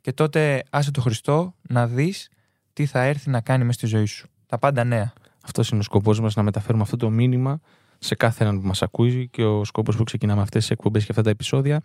Και 0.00 0.12
τότε 0.12 0.62
άσε 0.70 0.90
το 0.90 1.00
Χριστό 1.00 1.54
να 1.68 1.86
δεις 1.86 2.30
τι 2.72 2.86
θα 2.86 3.02
έρθει 3.02 3.30
να 3.30 3.40
κάνει 3.40 3.64
μες 3.64 3.74
στη 3.74 3.86
ζωή 3.86 4.04
σου. 4.04 4.28
Τα 4.46 4.58
πάντα 4.58 4.84
νέα. 4.84 5.12
Αυτός 5.44 5.68
είναι 5.68 5.80
ο 5.80 5.82
σκοπός 5.82 6.20
μας 6.20 6.34
να 6.34 6.42
μεταφέρουμε 6.42 6.82
αυτό 6.82 6.96
το 6.96 7.10
μήνυμα 7.10 7.60
σε 7.98 8.14
κάθε 8.14 8.44
έναν 8.44 8.60
που 8.60 8.66
μας 8.66 8.82
ακούει 8.82 9.28
και 9.28 9.44
ο 9.44 9.64
σκοπός 9.64 9.96
που 9.96 10.04
ξεκινάμε 10.04 10.42
αυτές 10.42 10.60
τις 10.60 10.70
εκπομπές 10.70 11.04
και 11.04 11.10
αυτά 11.10 11.22
τα 11.22 11.30
επεισόδια 11.30 11.80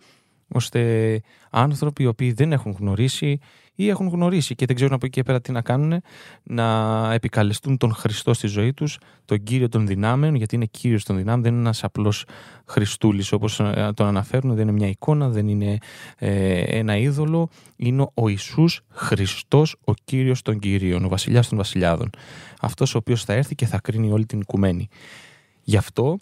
ώστε 0.48 1.20
άνθρωποι 1.50 2.02
οι 2.02 2.06
οποίοι 2.06 2.32
δεν 2.32 2.52
έχουν 2.52 2.76
γνωρίσει 2.78 3.38
ή 3.74 3.88
έχουν 3.88 4.08
γνωρίσει 4.08 4.54
και 4.54 4.66
δεν 4.66 4.76
ξέρουν 4.76 4.94
από 4.94 5.06
εκεί 5.06 5.14
και 5.14 5.22
πέρα 5.22 5.40
τι 5.40 5.52
να 5.52 5.62
κάνουν, 5.62 6.02
να 6.42 7.12
επικαλεστούν 7.12 7.76
τον 7.76 7.94
Χριστό 7.94 8.34
στη 8.34 8.46
ζωή 8.46 8.72
τους, 8.72 8.98
τον 9.24 9.42
κύριο 9.42 9.68
των 9.68 9.86
δυνάμεων, 9.86 10.34
γιατί 10.34 10.54
είναι 10.54 10.64
κύριος 10.64 11.04
των 11.04 11.16
δυνάμεων, 11.16 11.42
δεν 11.42 11.52
είναι 11.52 11.60
ένας 11.60 11.84
απλός 11.84 12.24
Χριστούλης 12.66 13.32
όπως 13.32 13.60
ε, 13.60 13.90
τον 13.94 14.06
αναφέρουν, 14.06 14.54
δεν 14.54 14.68
είναι 14.68 14.76
μια 14.76 14.88
εικόνα, 14.88 15.28
δεν 15.28 15.48
είναι 15.48 15.78
ε, 16.18 16.60
ένα 16.60 16.96
είδωλο. 16.96 17.48
Είναι 17.76 18.06
ο 18.14 18.28
Ιησούς 18.28 18.80
Χριστός, 18.88 19.76
ο 19.84 19.92
κύριος 20.04 20.42
των 20.42 20.58
κυρίων, 20.58 21.04
ο 21.04 21.08
βασιλιάς 21.08 21.48
των 21.48 21.58
βασιλιάδων. 21.58 22.10
Αυτός 22.60 22.94
ο 22.94 22.98
οποίος 22.98 23.24
θα 23.24 23.32
έρθει 23.32 23.54
και 23.54 23.66
θα 23.66 23.80
κρίνει 23.80 24.12
όλη 24.12 24.26
την 24.26 24.40
οικουμένη. 24.40 24.88
Γι' 25.62 25.76
αυτό 25.76 26.18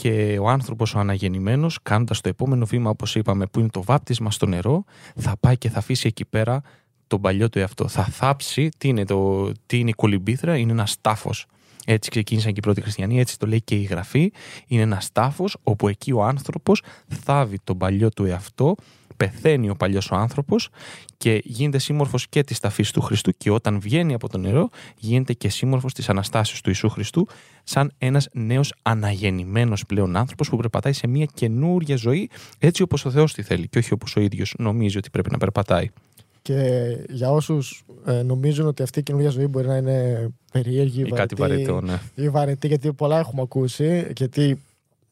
και 0.00 0.38
ο 0.40 0.48
άνθρωπος 0.48 0.94
ο 0.94 0.98
αναγεννημένος, 0.98 1.78
κάνοντας 1.82 2.20
το 2.20 2.28
επόμενο 2.28 2.66
βήμα, 2.66 2.90
όπως 2.90 3.14
είπαμε, 3.14 3.46
που 3.46 3.60
είναι 3.60 3.68
το 3.68 3.82
βάπτισμα 3.82 4.30
στο 4.30 4.46
νερό, 4.46 4.84
θα 5.16 5.36
πάει 5.40 5.58
και 5.58 5.70
θα 5.70 5.78
αφήσει 5.78 6.06
εκεί 6.06 6.24
πέρα 6.24 6.62
τον 7.06 7.20
παλιό 7.20 7.48
του 7.48 7.58
εαυτό. 7.58 7.88
Θα 7.88 8.04
θάψει, 8.04 8.68
τι 8.78 8.88
είναι, 8.88 9.04
το, 9.04 9.50
τι 9.66 9.78
είναι 9.78 9.90
η 9.90 9.92
κολυμπήθρα, 9.92 10.56
είναι 10.56 10.72
ένας 10.72 10.96
τάφος. 11.00 11.46
Έτσι 11.86 12.10
ξεκίνησαν 12.10 12.52
και 12.52 12.58
οι 12.58 12.62
πρώτοι 12.62 12.80
χριστιανοί, 12.80 13.20
έτσι 13.20 13.38
το 13.38 13.46
λέει 13.46 13.62
και 13.62 13.74
η 13.74 13.82
γραφή. 13.82 14.32
Είναι 14.66 14.82
ένας 14.82 15.12
τάφος 15.12 15.56
όπου 15.62 15.88
εκεί 15.88 16.12
ο 16.12 16.24
άνθρωπος 16.24 16.82
θάβει 17.08 17.58
τον 17.64 17.78
παλιό 17.78 18.08
του 18.08 18.24
εαυτό 18.24 18.74
πεθαίνει 19.20 19.70
ο 19.70 19.74
παλιός 19.74 20.10
ο 20.10 20.16
άνθρωπος 20.16 20.68
και 21.16 21.40
γίνεται 21.44 21.78
σύμμορφος 21.78 22.28
και 22.28 22.42
της 22.44 22.58
ταφής 22.58 22.90
του 22.90 23.00
Χριστού 23.00 23.30
και 23.36 23.50
όταν 23.50 23.80
βγαίνει 23.80 24.14
από 24.14 24.28
το 24.28 24.38
νερό 24.38 24.68
γίνεται 24.96 25.32
και 25.32 25.48
σύμμορφος 25.48 25.94
της 25.94 26.08
Αναστάσεως 26.08 26.60
του 26.60 26.68
Ιησού 26.68 26.88
Χριστού 26.88 27.28
σαν 27.64 27.92
ένας 27.98 28.28
νέος 28.32 28.74
αναγεννημένος 28.82 29.86
πλέον 29.86 30.16
άνθρωπος 30.16 30.48
που 30.48 30.56
περπατάει 30.56 30.92
σε 30.92 31.06
μια 31.06 31.26
καινούργια 31.34 31.96
ζωή 31.96 32.30
έτσι 32.58 32.82
όπως 32.82 33.04
ο 33.04 33.10
Θεός 33.10 33.34
τη 33.34 33.42
θέλει 33.42 33.68
και 33.68 33.78
όχι 33.78 33.92
όπως 33.92 34.16
ο 34.16 34.20
ίδιος 34.20 34.54
νομίζει 34.58 34.98
ότι 34.98 35.10
πρέπει 35.10 35.30
να 35.30 35.38
περπατάει. 35.38 35.88
Και 36.42 36.96
για 37.08 37.30
όσους 37.30 37.84
ε, 38.06 38.22
νομίζουν 38.22 38.66
ότι 38.66 38.82
αυτή 38.82 38.98
η 38.98 39.02
καινούργια 39.02 39.30
ζωή 39.30 39.46
μπορεί 39.46 39.66
να 39.66 39.76
είναι 39.76 40.28
περίεργη, 40.52 41.02
ή 41.02 41.10
κάτι 41.10 41.34
βαρετό, 41.34 41.80
ναι. 41.80 42.00
ή 42.14 42.28
βαρετή, 42.28 42.66
γιατί 42.66 42.92
πολλά 42.92 43.18
έχουμε 43.18 43.42
ακούσει, 43.42 44.12
γιατί 44.16 44.58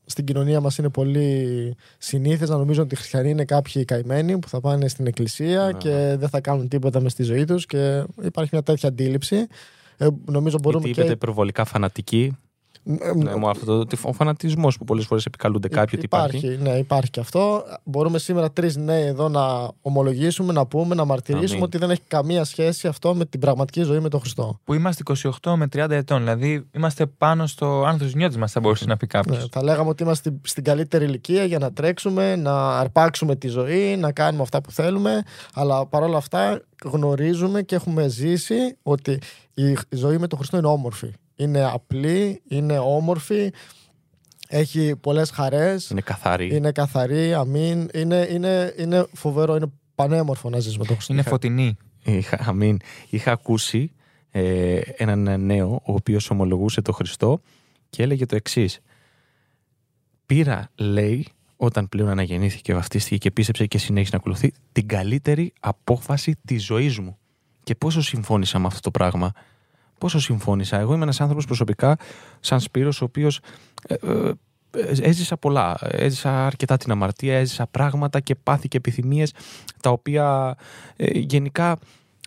στην 0.09 0.25
κοινωνία 0.25 0.61
μας 0.61 0.79
είναι 0.79 0.89
πολύ 0.89 1.75
συνήθες 1.99 2.49
να 2.49 2.57
νομίζουν 2.57 2.83
ότι 2.83 2.95
οι 2.95 2.97
χριστιανοί 2.97 3.31
είναι 3.31 3.45
κάποιοι 3.45 3.85
καημένοι 3.85 4.39
που 4.39 4.49
θα 4.49 4.61
πάνε 4.61 4.89
στην 4.89 5.07
εκκλησία 5.07 5.65
ναι, 5.67 5.73
και 5.73 5.89
ναι. 5.89 6.17
δεν 6.17 6.29
θα 6.29 6.41
κάνουν 6.41 6.69
τίποτα 6.69 7.01
μες 7.01 7.13
στη 7.13 7.23
ζωή 7.23 7.45
τους. 7.45 7.67
Και 7.67 8.05
υπάρχει 8.23 8.51
μια 8.53 8.63
τέτοια 8.63 8.89
αντίληψη. 8.89 9.47
Ε, 9.97 10.07
νομίζω 10.25 10.59
μπορούμε. 10.63 10.89
Είτε 10.89 11.05
και... 11.05 11.11
υπερβολικά 11.11 11.65
φανατικοί. 11.65 12.37
Ε, 12.85 13.13
ναι, 13.15 13.35
μου 13.35 13.49
αυτό 13.49 13.85
το, 13.87 13.97
ο 14.03 14.13
φανατισμός 14.13 14.79
που 14.79 14.85
πολλές 14.85 15.07
φορές 15.07 15.25
επικαλούνται 15.25 15.69
κάποιοι 15.69 15.93
ότι 15.95 16.05
υπάρχει. 16.05 16.59
Ναι, 16.63 16.71
υπάρχει 16.71 17.11
και 17.11 17.21
αυτό. 17.21 17.65
Μπορούμε 17.85 18.19
σήμερα 18.19 18.51
τρεις 18.51 18.77
νέοι 18.77 19.07
εδώ 19.07 19.29
να 19.29 19.71
ομολογήσουμε, 19.81 20.53
να 20.53 20.67
πούμε, 20.67 20.95
να 20.95 21.05
μαρτυρήσουμε 21.05 21.63
ότι 21.63 21.79
δεν 21.79 21.91
έχει 21.91 22.01
καμία 22.09 22.45
σχέση 22.45 22.89
αυτό 22.89 23.15
με 23.15 23.25
την 23.25 23.41
πραγματική 23.41 23.83
ζωή 23.83 24.01
με 24.01 24.09
τον 24.09 24.21
Χριστό. 24.21 24.61
Που 24.65 24.75
είμαστε 24.75 25.03
28 25.43 25.55
με 25.57 25.69
30 25.77 25.91
ετών. 25.91 26.19
Δηλαδή 26.19 26.67
είμαστε 26.75 27.07
πάνω 27.07 27.47
στο 27.47 27.85
άνθο 27.87 28.07
νιώτη 28.15 28.39
μας, 28.39 28.53
θα 28.53 28.61
μπορούσε 28.61 28.85
να 28.85 28.97
πει 28.97 29.07
κάποιος. 29.07 29.39
Ναι, 29.39 29.45
θα 29.51 29.63
λέγαμε 29.63 29.89
ότι 29.89 30.03
είμαστε 30.03 30.33
στην 30.43 30.65
καλύτερη 30.65 31.05
ηλικία 31.05 31.45
για 31.45 31.59
να 31.59 31.73
τρέξουμε, 31.73 32.37
να 32.37 32.79
αρπάξουμε 32.79 33.37
τη 33.37 33.49
ζωή, 33.49 33.97
να 33.97 34.13
κάνουμε 34.13 34.43
αυτά 34.43 34.61
που 34.61 34.71
θέλουμε. 34.71 35.23
Αλλά 35.55 35.87
παρόλα 35.87 36.17
αυτά 36.17 36.61
γνωρίζουμε 36.85 37.63
και 37.63 37.75
έχουμε 37.75 38.09
ζήσει 38.09 38.77
ότι 38.83 39.19
η 39.55 39.77
ζωή 39.91 40.19
με 40.19 40.27
τον 40.27 40.39
Χριστό 40.39 40.57
είναι 40.57 40.67
όμορφη 40.67 41.13
είναι 41.39 41.65
απλή, 41.65 42.43
είναι 42.49 42.79
όμορφη, 42.79 43.53
έχει 44.49 44.97
πολλές 44.97 45.31
χαρές. 45.31 45.91
Είναι 45.91 46.01
καθαρή. 46.01 46.55
Είναι 46.55 46.73
καθαρή, 46.73 47.35
αμήν. 47.35 47.89
Είναι, 47.95 48.29
είναι, 48.31 48.75
είναι 48.79 49.07
φοβερό, 49.13 49.57
είναι 49.57 49.73
πανέμορφο 49.95 50.51
να 50.51 50.59
ζεις 50.59 50.79
με 50.79 50.85
τον 50.85 50.95
Χριστό. 50.95 51.13
Είναι 51.13 51.23
φωτεινή. 51.23 51.77
Είχα, 52.05 52.39
αμήν. 52.41 52.79
Είχα 53.09 53.33
ακούσει 53.33 53.93
ε, 54.31 54.81
έναν 54.97 55.45
νέο 55.45 55.83
ο 55.85 55.93
οποίος 55.93 56.31
ομολογούσε 56.31 56.83
το 56.83 56.93
Χριστό 56.93 57.41
και 57.91 58.03
έλεγε 58.03 58.27
το 58.27 58.37
εξής. 58.37 58.81
Πήρα, 60.27 60.71
λέει, 60.75 61.27
όταν 61.57 61.89
πλέον 61.89 62.09
αναγεννήθηκε, 62.09 62.75
βαφτίστηκε 62.75 63.17
και 63.17 63.31
πίστεψε 63.31 63.67
και 63.67 63.79
συνέχισε 63.79 64.11
να 64.13 64.19
ακολουθεί, 64.19 64.53
την 64.73 64.89
καλύτερη 64.89 65.53
απόφαση 65.61 66.37
της 66.45 66.65
ζωής 66.65 66.99
μου. 66.99 67.19
Και 67.63 67.75
πόσο 67.75 68.03
συμφώνησα 68.03 68.59
με 68.59 68.67
αυτό 68.67 68.81
το 68.81 68.91
πράγμα 68.91 69.33
πόσο 69.99 70.19
συμφώνησα. 70.21 70.79
Εγώ 70.79 70.95
είμαι 70.95 71.03
ένας 71.03 71.21
άνθρωπος 71.21 71.47
προσωπικά, 71.47 71.97
σαν 72.41 72.61
Σπύρος, 72.61 73.01
ο 73.01 73.05
οποίος 73.05 73.41
ε, 73.87 73.95
ε, 74.71 74.93
έζησα 75.01 75.37
πολλά. 75.37 75.79
Έζησα 75.81 76.47
αρκετά 76.47 76.77
την 76.77 76.91
αμαρτία, 76.91 77.39
έζησα 77.39 77.67
πράγματα 77.67 78.21
και 78.21 78.35
πάθη 78.35 78.69
και 78.69 78.77
επιθυμίες 78.77 79.33
τα 79.81 79.91
οποία 79.91 80.57
ε, 80.97 81.19
γενικά 81.19 81.79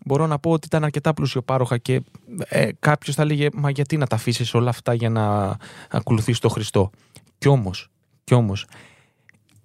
μπορώ 0.05 0.27
να 0.27 0.39
πω 0.39 0.51
ότι 0.51 0.67
ήταν 0.67 0.84
αρκετά 0.84 1.13
πλουσιοπάροχα 1.13 1.77
και 1.77 2.01
ε, 2.47 2.69
κάποιος 2.79 3.15
θα 3.15 3.25
λέγε 3.25 3.47
Μα 3.53 3.69
γιατί 3.69 3.97
να 3.97 4.07
τα 4.07 4.15
αφήσεις 4.15 4.53
όλα 4.53 4.69
αυτά 4.69 4.93
για 4.93 5.10
να 5.10 5.55
ακολουθήσει 5.89 6.41
τον 6.41 6.49
Χριστό. 6.49 6.89
Κι 7.38 7.47
όμως, 7.47 7.89
κι 8.23 8.34
όμως, 8.34 8.65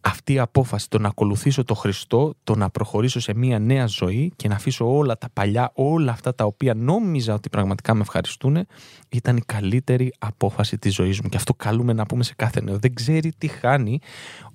αυτή 0.07 0.33
η 0.33 0.39
απόφαση 0.39 0.91
το 0.91 0.99
να 0.99 1.09
ακολουθήσω 1.09 1.65
το 1.65 1.75
Χριστό, 1.75 2.35
το 2.45 2.55
να 2.55 2.71
προχωρήσω 2.71 3.21
σε 3.21 3.35
μια 3.35 3.59
νέα 3.59 3.87
ζωή 3.87 4.33
και 4.37 4.49
να 4.49 4.55
αφήσω 4.55 4.97
όλα 4.97 5.19
τα 5.19 5.29
παλιά, 5.33 5.71
όλα 5.75 6.13
αυτά 6.13 6.35
τα 6.35 6.45
οποία 6.45 6.75
νόμιζα 6.75 7.35
ότι 7.35 7.49
πραγματικά 7.49 7.95
με 7.95 8.01
ευχαριστούν, 8.01 8.67
ήταν 9.09 9.37
η 9.37 9.41
καλύτερη 9.47 10.13
απόφαση 10.19 10.79
της 10.79 10.95
ζωής 10.95 11.21
μου. 11.21 11.29
Και 11.29 11.37
αυτό 11.37 11.55
καλούμε 11.55 11.93
να 11.93 12.07
πούμε 12.07 12.25
σε 12.25 12.35
κάθε 12.35 12.61
νέο. 12.61 12.79
Δεν 12.79 12.95
ξέρει 12.95 13.33
τι 13.39 13.47
χάνει 13.47 14.01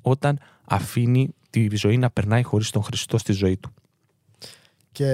όταν 0.01 0.39
αφήνει 0.65 1.35
τη 1.49 1.75
ζωή 1.75 1.97
να 1.97 2.09
περνάει 2.09 2.43
χωρίς 2.43 2.69
τον 2.69 2.83
Χριστό 2.83 3.17
στη 3.17 3.33
ζωή 3.33 3.57
του. 3.57 3.73
Και 4.91 5.13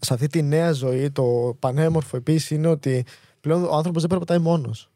σε 0.00 0.14
αυτή 0.14 0.26
τη 0.26 0.42
νέα 0.42 0.72
ζωή, 0.72 1.10
το 1.10 1.56
πανέμορφο 1.58 2.16
επίσης 2.16 2.50
είναι 2.50 2.66
ότι 2.66 3.04
πλέον 3.40 3.64
ο 3.64 3.74
άνθρωπος 3.74 4.00
δεν 4.00 4.10
περπατάει 4.10 4.38
μόνος. 4.38 4.90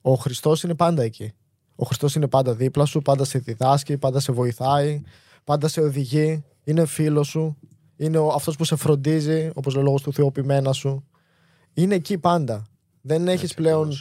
Ο 0.00 0.14
Χριστός 0.14 0.62
είναι 0.62 0.74
πάντα 0.74 1.02
εκεί. 1.02 1.32
Ο 1.80 1.84
Χριστός 1.84 2.14
είναι 2.14 2.28
πάντα 2.28 2.54
δίπλα 2.54 2.84
σου, 2.84 3.02
πάντα 3.02 3.24
σε 3.24 3.38
διδάσκει, 3.38 3.96
πάντα 3.96 4.20
σε 4.20 4.32
βοηθάει, 4.32 5.02
πάντα 5.44 5.68
σε 5.68 5.80
οδηγεί, 5.80 6.44
είναι 6.64 6.86
φίλος 6.86 7.28
σου, 7.28 7.56
είναι 7.96 8.18
αυτός 8.34 8.56
που 8.56 8.64
σε 8.64 8.76
φροντίζει, 8.76 9.50
όπως 9.54 9.74
ο 9.74 9.82
λόγος 9.82 10.02
του 10.02 10.12
Θεού, 10.12 10.32
σου. 10.72 11.04
Είναι 11.74 11.94
εκεί 11.94 12.18
πάντα. 12.18 12.66
Δεν 13.00 13.28
έχεις 13.28 13.54
πλέον, 13.54 13.92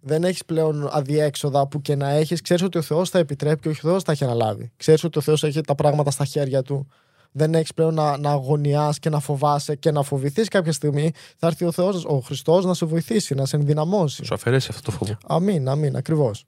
δεν 0.00 0.24
έχεις 0.24 0.44
πλέον 0.44 0.88
αδιέξοδα 0.92 1.66
που 1.66 1.80
και 1.80 1.94
να 1.94 2.08
έχεις. 2.08 2.40
Ξέρεις 2.40 2.62
ότι 2.62 2.78
ο 2.78 2.82
Θεός 2.82 3.10
θα 3.10 3.18
επιτρέπει 3.18 3.60
και 3.60 3.68
ο 3.68 3.74
Θεός 3.74 4.02
θα 4.02 4.12
έχει 4.12 4.24
αναλάβει. 4.24 4.72
Ξέρεις 4.76 5.04
ότι 5.04 5.18
ο 5.18 5.20
Θεός 5.20 5.44
έχει 5.44 5.60
τα 5.60 5.74
πράγματα 5.74 6.10
στα 6.10 6.24
χέρια 6.24 6.62
του. 6.62 6.88
Δεν 7.32 7.54
έχεις 7.54 7.74
πλέον 7.74 7.94
να, 7.94 8.18
να 8.18 8.30
αγωνιάς 8.30 8.98
και 8.98 9.10
να 9.10 9.20
φοβάσαι 9.20 9.76
και 9.76 9.90
να 9.90 10.02
φοβηθείς 10.02 10.48
κάποια 10.48 10.72
στιγμή. 10.72 11.12
Θα 11.36 11.46
έρθει 11.46 11.64
ο 11.64 11.72
Θεός, 11.72 12.04
ο 12.04 12.18
Χριστός, 12.18 12.64
να 12.64 12.74
σε 12.74 12.86
βοηθήσει, 12.86 13.34
να 13.34 13.46
σε 13.46 13.56
ενδυναμώσει. 13.56 14.24
Σου 14.24 14.34
αφαιρέσει 14.34 14.68
αυτό 14.70 14.82
το 14.82 14.90
φόβο. 14.90 15.16
Αμήν, 15.26 15.68
αμήν, 15.68 15.96
ακριβώς. 15.96 16.46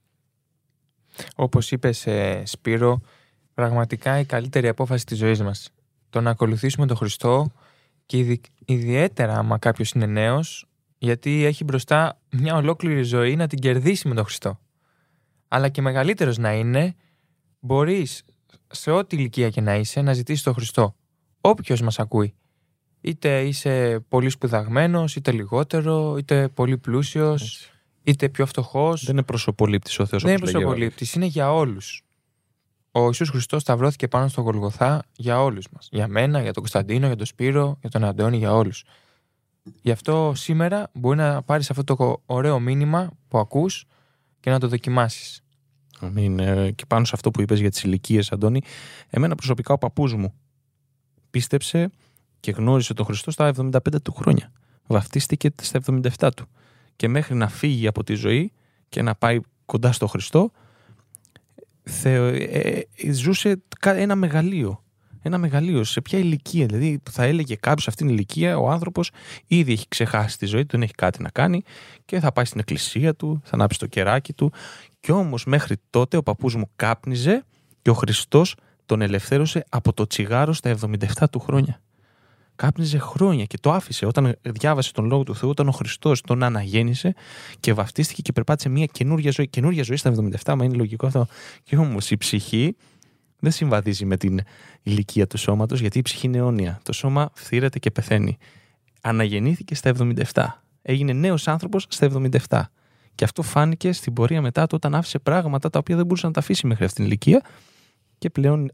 Όπως 1.36 1.70
είπες, 1.70 2.06
ε, 2.06 2.42
Σπύρο, 2.46 3.00
πραγματικά 3.54 4.18
η 4.18 4.24
καλύτερη 4.24 4.68
απόφαση 4.68 5.06
της 5.06 5.18
ζωής 5.18 5.42
μας. 5.42 5.70
Το 6.10 6.20
να 6.20 6.30
ακολουθήσουμε 6.30 6.86
τον 6.86 6.96
Χριστό 6.96 7.52
και 8.06 8.40
ιδιαίτερα 8.64 9.38
άμα 9.38 9.58
κάποιος 9.58 9.90
είναι 9.90 10.06
νέος, 10.06 10.66
γιατί 10.98 11.44
έχει 11.44 11.64
μπροστά 11.64 12.20
μια 12.30 12.56
ολόκληρη 12.56 13.02
ζωή 13.02 13.36
να 13.36 13.46
την 13.46 13.58
κερδίσει 13.58 14.08
με 14.08 14.14
τον 14.14 14.24
Χριστό. 14.24 14.58
Αλλά 15.48 15.68
και 15.68 15.82
μεγαλύτερος 15.82 16.38
να 16.38 16.52
είναι, 16.52 16.94
μπορείς 17.60 18.24
σε 18.66 18.90
ό,τι 18.90 19.16
ηλικία 19.16 19.50
και 19.50 19.60
να 19.60 19.76
είσαι 19.76 20.02
να 20.02 20.12
ζητήσεις 20.12 20.42
τον 20.42 20.54
Χριστό. 20.54 20.94
Όποιος 21.40 21.80
μας 21.80 21.98
ακούει. 21.98 22.34
Είτε 23.00 23.40
είσαι 23.40 24.00
πολύ 24.08 24.30
σπουδαγμένος, 24.30 25.16
είτε 25.16 25.32
λιγότερο, 25.32 26.16
είτε 26.16 26.48
πολύ 26.48 26.78
πλούσιος, 26.78 27.70
είτε 28.02 28.28
πιο 28.28 28.46
φτωχός. 28.46 29.04
Δεν 29.04 29.14
είναι 29.14 29.22
προσωπολήπτης 29.24 29.98
ο 29.98 30.06
Θεός. 30.06 30.22
Δεν 30.22 30.30
είναι 30.30 30.40
προσωπολήπτης, 30.40 31.14
είναι 31.14 31.26
για 31.26 31.52
όλους. 31.52 32.02
Ο 32.92 33.04
Ιησούς 33.04 33.28
Χριστός 33.28 33.62
σταυρώθηκε 33.62 34.08
πάνω 34.08 34.28
στο 34.28 34.40
Γολγοθά 34.40 35.04
για 35.16 35.42
όλους 35.42 35.66
μας. 35.72 35.88
Για 35.92 36.08
μένα, 36.08 36.42
για 36.42 36.52
τον 36.52 36.62
Κωνσταντίνο, 36.62 37.06
για 37.06 37.16
τον 37.16 37.26
Σπύρο, 37.26 37.76
για 37.80 37.90
τον 37.90 38.04
Αντώνη, 38.04 38.36
για 38.36 38.54
όλους. 38.54 38.84
Γι' 39.82 39.90
αυτό 39.90 40.32
σήμερα 40.36 40.90
μπορεί 40.92 41.16
να 41.16 41.42
πάρεις 41.42 41.70
αυτό 41.70 41.84
το 41.84 42.22
ωραίο 42.26 42.60
μήνυμα 42.60 43.10
που 43.28 43.38
ακούς 43.38 43.84
και 44.40 44.50
να 44.50 44.58
το 44.58 44.68
δοκιμάσεις. 44.68 45.42
Αμήν. 46.00 46.38
Ε, 46.38 46.70
και 46.70 46.84
πάνω 46.86 47.04
σε 47.04 47.12
αυτό 47.14 47.30
που 47.30 47.40
είπες 47.40 47.60
για 47.60 47.70
τις 47.70 47.82
ηλικίες, 47.82 48.32
Αντώνη, 48.32 48.62
εμένα 49.10 49.34
προσωπικά 49.34 49.74
ο 49.74 49.78
παππούς 49.78 50.14
μου 50.14 50.34
πίστεψε 51.30 51.90
και 52.40 52.50
γνώρισε 52.50 52.94
τον 52.94 53.04
Χριστό 53.04 53.30
στα 53.30 53.52
75 53.56 54.02
του 54.02 54.12
χρόνια. 54.12 54.52
Βαφτίστηκε 54.86 55.50
στα 55.62 55.80
77 56.18 56.28
του. 56.36 56.48
Και 56.98 57.08
μέχρι 57.08 57.34
να 57.34 57.48
φύγει 57.48 57.86
από 57.86 58.04
τη 58.04 58.14
ζωή 58.14 58.52
και 58.88 59.02
να 59.02 59.14
πάει 59.14 59.40
κοντά 59.66 59.92
στο 59.92 60.06
Χριστό, 60.06 60.50
θε, 61.82 62.14
ε, 62.14 62.86
ε, 62.94 63.12
ζούσε 63.12 63.62
ένα 63.82 64.14
μεγαλείο. 64.14 64.82
Ένα 65.22 65.38
μεγαλείο. 65.38 65.84
Σε 65.84 66.00
ποια 66.00 66.18
ηλικία, 66.18 66.66
δηλαδή, 66.66 67.02
θα 67.10 67.22
έλεγε 67.22 67.54
κάποιος 67.54 67.82
σε 67.82 67.90
αυτήν 67.90 68.06
την 68.06 68.14
ηλικία, 68.14 68.58
ο 68.58 68.70
άνθρωπος 68.70 69.10
ήδη 69.46 69.72
έχει 69.72 69.88
ξεχάσει 69.88 70.38
τη 70.38 70.46
ζωή 70.46 70.60
του, 70.60 70.68
δεν 70.70 70.82
έχει 70.82 70.92
κάτι 70.92 71.22
να 71.22 71.28
κάνει 71.28 71.62
και 72.04 72.20
θα 72.20 72.32
πάει 72.32 72.44
στην 72.44 72.60
εκκλησία 72.60 73.14
του, 73.14 73.40
θα 73.44 73.54
ανάψει 73.54 73.78
το 73.78 73.86
κεράκι 73.86 74.32
του. 74.32 74.52
Κι 75.00 75.12
όμως 75.12 75.44
μέχρι 75.44 75.76
τότε 75.90 76.16
ο 76.16 76.22
παππούς 76.22 76.54
μου 76.54 76.70
κάπνιζε 76.76 77.44
και 77.82 77.90
ο 77.90 77.94
Χριστός 77.94 78.56
τον 78.86 79.00
ελευθέρωσε 79.00 79.64
από 79.68 79.92
το 79.92 80.06
τσιγάρο 80.06 80.52
στα 80.52 80.76
77 80.80 81.24
του 81.30 81.38
χρόνια 81.38 81.80
κάπνιζε 82.58 82.98
χρόνια 82.98 83.44
και 83.44 83.58
το 83.60 83.72
άφησε 83.72 84.06
όταν 84.06 84.36
διάβασε 84.42 84.92
τον 84.92 85.04
λόγο 85.04 85.22
του 85.22 85.34
Θεού, 85.34 85.48
όταν 85.48 85.68
ο 85.68 85.70
Χριστός 85.70 86.20
τον 86.20 86.42
αναγέννησε 86.42 87.14
και 87.60 87.72
βαφτίστηκε 87.72 88.22
και 88.22 88.32
περπάτησε 88.32 88.68
μια 88.68 88.86
καινούργια 88.86 89.30
ζωή. 89.30 89.48
Καινούργια 89.48 89.82
ζωή 89.82 89.96
στα 89.96 90.14
77, 90.44 90.54
μα 90.56 90.64
είναι 90.64 90.76
λογικό 90.76 91.06
αυτό. 91.06 91.26
Και 91.62 91.76
όμως 91.76 92.10
η 92.10 92.16
ψυχή 92.16 92.76
δεν 93.38 93.52
συμβαδίζει 93.52 94.04
με 94.04 94.16
την 94.16 94.40
ηλικία 94.82 95.26
του 95.26 95.38
σώματος, 95.38 95.80
γιατί 95.80 95.98
η 95.98 96.02
ψυχή 96.02 96.26
είναι 96.26 96.38
αιώνια. 96.38 96.80
Το 96.82 96.92
σώμα 96.92 97.30
φθήρεται 97.34 97.78
και 97.78 97.90
πεθαίνει. 97.90 98.38
Αναγεννήθηκε 99.00 99.74
στα 99.74 99.92
77. 100.32 100.44
Έγινε 100.82 101.12
νέος 101.12 101.48
άνθρωπος 101.48 101.86
στα 101.88 102.06
77. 102.48 102.60
Και 103.14 103.24
αυτό 103.24 103.42
φάνηκε 103.42 103.92
στην 103.92 104.12
πορεία 104.12 104.42
μετά 104.42 104.66
του 104.66 104.74
όταν 104.76 104.94
άφησε 104.94 105.18
πράγματα 105.18 105.70
τα 105.70 105.78
οποία 105.78 105.96
δεν 105.96 106.06
μπορούσε 106.06 106.26
να 106.26 106.32
τα 106.32 106.40
αφήσει 106.40 106.66
μέχρι 106.66 106.84
αυτήν 106.84 107.04
την 107.04 107.12
ηλικία 107.12 107.42
και 108.18 108.30
πλέον 108.30 108.70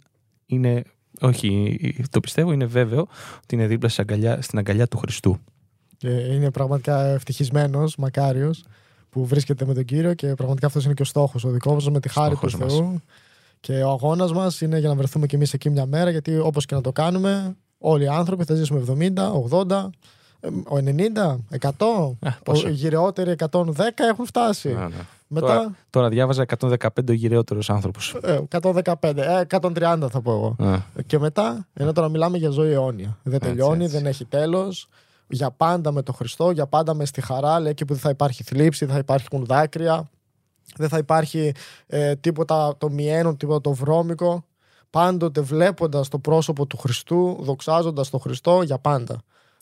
είναι 0.47 0.83
όχι, 1.21 1.79
το 2.11 2.21
πιστεύω, 2.21 2.53
είναι 2.53 2.65
βέβαιο 2.65 3.07
ότι 3.43 3.55
είναι 3.55 3.67
δίπλα 3.67 3.89
στην 3.89 4.03
αγκαλιά, 4.03 4.43
στην 4.43 4.59
αγκαλιά 4.59 4.87
του 4.87 4.97
Χριστού. 4.97 5.39
Και 5.97 6.09
είναι 6.09 6.51
πραγματικά 6.51 7.05
ευτυχισμένος, 7.05 7.97
μακάριος, 7.97 8.65
που 9.11 9.27
βρίσκεται 9.27 9.65
με 9.65 9.75
τον 9.75 9.85
κύριο 9.85 10.15
και 10.15 10.35
πραγματικά 10.35 10.67
αυτός 10.67 10.85
είναι 10.85 10.95
και 10.95 11.03
ο 11.03 11.05
στόχος 11.05 11.45
ο 11.45 11.51
δικός 11.51 11.75
μας 11.75 11.91
με 11.91 12.01
τη 12.01 12.09
χάρη 12.09 12.37
του 12.37 12.51
Θεού. 12.51 13.01
Και 13.61 13.73
ο 13.73 13.91
αγώνας 13.91 14.33
μας 14.33 14.61
είναι 14.61 14.79
για 14.79 14.89
να 14.89 14.95
βρεθούμε 14.95 15.27
κι 15.27 15.35
εμείς 15.35 15.53
εκεί 15.53 15.71
μια 15.71 15.87
μέρα, 15.87 16.11
γιατί 16.11 16.39
όπως 16.39 16.67
και 16.67 16.75
να 16.75 16.81
το 16.81 16.93
κάνουμε, 16.93 17.57
όλοι 17.79 18.05
οι 18.05 18.09
άνθρωποι 18.09 18.45
θα 18.45 18.55
ζήσουμε 18.55 18.81
70, 18.81 19.33
80, 19.51 19.91
ο 20.69 20.77
90, 20.77 21.59
100, 22.45 22.67
οι 22.67 22.71
γυρεότεροι 22.71 23.35
110 23.51 23.63
έχουν 24.11 24.27
φτάσει. 24.27 24.69
Ναι. 24.69 24.89
Μετά... 25.27 25.47
Τώρα, 25.47 25.75
τώρα 25.91 26.09
διάβαζα 26.09 26.45
115 26.59 26.77
ο 27.09 27.13
γυραιότερο 27.13 27.61
άνθρωπος. 27.69 28.17
115, 28.51 29.17
ε, 29.17 29.43
130 29.49 29.99
ε, 30.03 30.09
θα 30.09 30.21
πω 30.23 30.33
εγώ. 30.33 30.57
Ε. 30.97 31.03
Και 31.03 31.19
μετά, 31.19 31.67
ενώ 31.73 31.93
τώρα 31.93 32.09
μιλάμε 32.09 32.39
για 32.39 32.51
ζωή 32.51 32.73
αιώνια. 32.73 33.19
Δεν 33.23 33.41
τελειώνει, 33.41 33.87
δεν 33.87 34.07
έχει 34.07 34.25
τέλος. 34.25 34.89
Για 35.29 35.51
πάντα 35.51 35.93
με 35.93 36.03
τον 36.03 36.15
Χριστό, 36.15 36.51
για 36.51 36.67
πάντα 36.67 36.95
με 36.95 37.05
στη 37.05 37.21
χαρά. 37.21 37.61
Λέει 37.61 37.71
εκεί 37.71 37.85
που 37.85 37.93
δεν 37.93 38.03
θα 38.03 38.11
υπάρχει 38.11 38.43
θλίψη, 38.43 38.85
δεν 38.85 38.95
θα 38.95 39.01
υπάρχουν 39.01 39.45
δάκρυα. 39.45 40.09
Δεν 40.77 40.89
θα 40.89 40.99
υπάρχει 40.99 41.53
ε, 41.87 42.15
τίποτα 42.15 42.75
το 42.79 42.91
μιένο, 42.91 43.37
τίποτα 43.37 43.61
το 43.61 43.73
βρώμικο. 43.73 44.45
Πάντοτε 44.91 45.41
βλέποντας 45.41 46.09
το 46.09 46.19
πρόσωπο 46.19 46.67
του 46.67 46.77
Χριστού, 46.77 47.39
δοξάζοντας 47.41 48.11
τον 48.11 48.21
Χριστό 48.21 48.63
για 48.63 48.79
πάντα. 48.79 49.19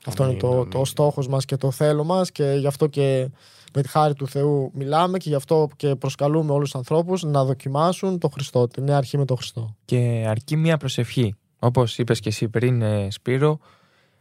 Αυτό 0.07 0.25
είναι 0.25 0.35
το, 0.35 0.67
το 0.67 0.85
στόχος 0.85 1.29
μας 1.29 1.45
και 1.45 1.57
το 1.57 1.71
θέλω 1.71 2.05
μας 2.05 2.31
και 2.31 2.57
γι' 2.59 2.67
αυτό 2.67 2.87
και 2.87 3.29
με 3.75 3.83
τη 3.83 3.89
χάρη 3.89 4.15
του 4.15 4.29
Θεού 4.29 4.71
μιλάμε 4.75 5.19
και 5.19 5.29
γι' 5.29 5.35
αυτό 5.35 5.69
και 5.77 5.95
προσκαλούμε 5.95 6.53
όλους 6.53 6.71
τους 6.71 6.79
ανθρώπους 6.79 7.23
να 7.23 7.45
δοκιμάσουν 7.45 8.19
το 8.19 8.29
Χριστό, 8.29 8.69
την 8.69 8.85
νέα 8.85 8.97
αρχή 8.97 9.19
με 9.19 9.25
το 9.25 9.35
Χριστό. 9.35 9.77
Και 9.85 10.25
αρκεί 10.29 10.57
μία 10.57 10.77
προσευχή. 10.77 11.35
Όπως 11.59 11.99
είπες 11.99 12.21
και 12.21 12.29
εσύ 12.29 12.49
πριν 12.49 12.83
ε, 12.83 13.11
Σπύρο, 13.11 13.59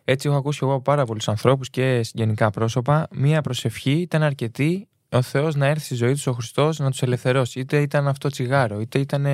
έτσι 0.04 0.28
έχω 0.28 0.38
ακούσει 0.38 0.60
εγώ 0.64 0.82
πάρα 0.82 1.06
πολλούς 1.06 1.28
ανθρώπους 1.28 1.70
και 1.70 2.02
γενικά 2.14 2.50
πρόσωπα, 2.50 3.08
μία 3.12 3.42
προσευχή 3.42 3.92
ήταν 3.92 4.24
αρκετή 4.24 4.88
ο 5.12 5.22
Θεός 5.22 5.56
να 5.56 5.66
έρθει 5.66 5.86
στη 5.86 5.96
ζωή 5.96 6.14
τους 6.14 6.28
ο 6.28 6.32
Χριστός 6.32 6.80
να 6.80 6.90
τους 6.90 7.02
ελευθερώσει. 7.02 7.60
Είτε 7.60 7.82
ήταν 7.82 8.08
αυτό 8.08 8.30
τσιγάρο, 8.30 8.80
είτε 8.80 9.00
ήταν 9.00 9.26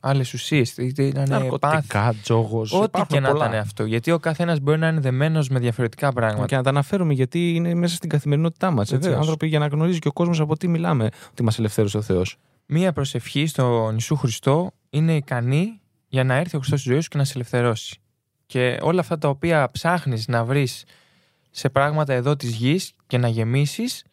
άλλες 0.00 0.32
ουσίες, 0.32 0.76
είτε 0.76 1.02
ήταν 1.02 1.28
Ναρκωτικά, 1.28 2.14
τζόγος. 2.22 2.72
Ό,τι 2.72 3.02
και 3.06 3.20
να 3.20 3.28
ήταν 3.28 3.54
αυτό. 3.54 3.84
Γιατί 3.84 4.10
ο 4.10 4.18
καθένας 4.18 4.60
μπορεί 4.60 4.78
να 4.78 4.88
είναι 4.88 5.00
δεμένος 5.00 5.48
με 5.48 5.58
διαφορετικά 5.58 6.12
πράγματα. 6.12 6.46
Και 6.46 6.56
να 6.56 6.62
τα 6.62 6.70
αναφέρουμε 6.70 7.12
γιατί 7.12 7.54
είναι 7.54 7.74
μέσα 7.74 7.94
στην 7.94 8.08
καθημερινότητά 8.08 8.70
μας. 8.70 8.92
Άνθρωποι 8.92 9.46
για 9.46 9.58
να 9.58 9.66
γνωρίζει 9.66 9.98
και 9.98 10.08
ο 10.08 10.12
κόσμος 10.12 10.40
από 10.40 10.56
τι 10.56 10.68
μιλάμε, 10.68 11.08
ότι 11.30 11.42
μας 11.42 11.58
ελευθέρωσε 11.58 11.96
ο 11.96 12.02
Θεός. 12.02 12.36
Μία 12.66 12.92
προσευχή 12.92 13.46
στον 13.46 13.92
Ιησού 13.92 14.16
Χριστό 14.16 14.72
είναι 14.90 15.16
ικανή 15.16 15.80
για 16.08 16.24
να 16.24 16.34
έρθει 16.34 16.56
ο 16.56 16.58
Χριστός 16.58 16.80
στη 16.80 16.88
ζωή 16.90 17.00
σου 17.00 17.08
και 17.08 17.18
να 17.18 17.24
σε 17.24 17.32
ελευθερώσει. 17.34 17.96
Και 18.46 18.78
όλα 18.80 19.00
αυτά 19.00 19.18
τα 19.18 19.28
οποία 19.28 19.70
ψάχνεις 19.70 20.28
να 20.28 20.44
βρεις 20.44 20.84
σε 21.50 21.68
πράγματα 21.68 22.12
εδώ 22.12 22.36
της 22.36 22.50
γης 22.50 22.92
και 23.06 23.18
να 23.18 23.28
γεμίσεις, 23.28 24.04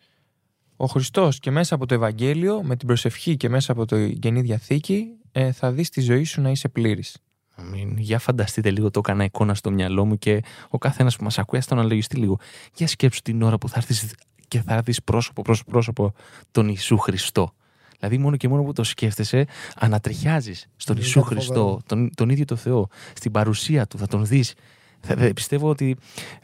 ο 0.81 0.85
Χριστός 0.85 1.39
και 1.39 1.51
μέσα 1.51 1.75
από 1.75 1.85
το 1.85 1.93
Ευαγγέλιο, 1.93 2.63
με 2.63 2.75
την 2.75 2.87
προσευχή 2.87 3.37
και 3.37 3.49
μέσα 3.49 3.71
από 3.71 3.85
το 3.85 3.97
Γενή 3.97 4.41
Διαθήκη, 4.41 5.07
ε, 5.31 5.51
θα 5.51 5.71
δεις 5.71 5.89
τη 5.89 6.01
ζωή 6.01 6.23
σου 6.23 6.41
να 6.41 6.49
είσαι 6.49 6.67
πλήρης. 6.67 7.17
Αμήν. 7.55 7.97
Για 7.97 8.19
φανταστείτε 8.19 8.71
λίγο, 8.71 8.91
το 8.91 8.99
έκανα 8.99 9.23
εικόνα 9.23 9.53
στο 9.53 9.71
μυαλό 9.71 10.05
μου 10.05 10.17
και 10.17 10.43
ο 10.69 10.77
καθένας 10.77 11.15
που 11.15 11.23
μας 11.23 11.39
ακούει, 11.39 11.61
να 11.69 11.77
αναλογιστεί 11.77 12.15
λίγο. 12.15 12.39
Για 12.75 12.87
σκέψου 12.87 13.21
την 13.21 13.41
ώρα 13.41 13.57
που 13.57 13.69
θα 13.69 13.75
έρθεις 13.77 14.13
και 14.47 14.61
θα 14.61 14.81
δεις 14.81 15.03
πρόσωπο 15.03 15.41
προς 15.41 15.63
πρόσωπο 15.63 16.13
τον 16.51 16.67
Ιησού 16.67 16.97
Χριστό. 16.97 17.53
Δηλαδή, 17.99 18.17
μόνο 18.17 18.37
και 18.37 18.47
μόνο 18.47 18.63
που 18.63 18.73
το 18.73 18.83
σκέφτεσαι, 18.83 19.45
ανατριχιάζεις 19.75 20.67
στον 20.75 20.95
Ιησού 20.97 21.21
Χριστό, 21.21 21.79
τον, 21.85 22.09
τον 22.15 22.29
ίδιο 22.29 22.45
το 22.45 22.55
Θεό, 22.55 22.87
στην 23.15 23.31
παρουσία 23.31 23.87
του, 23.87 23.97
θα 23.97 24.07
τον 24.07 24.25
δεις 24.25 24.53
θα, 25.01 25.33
πιστεύω 25.33 25.69
ότι 25.69 25.97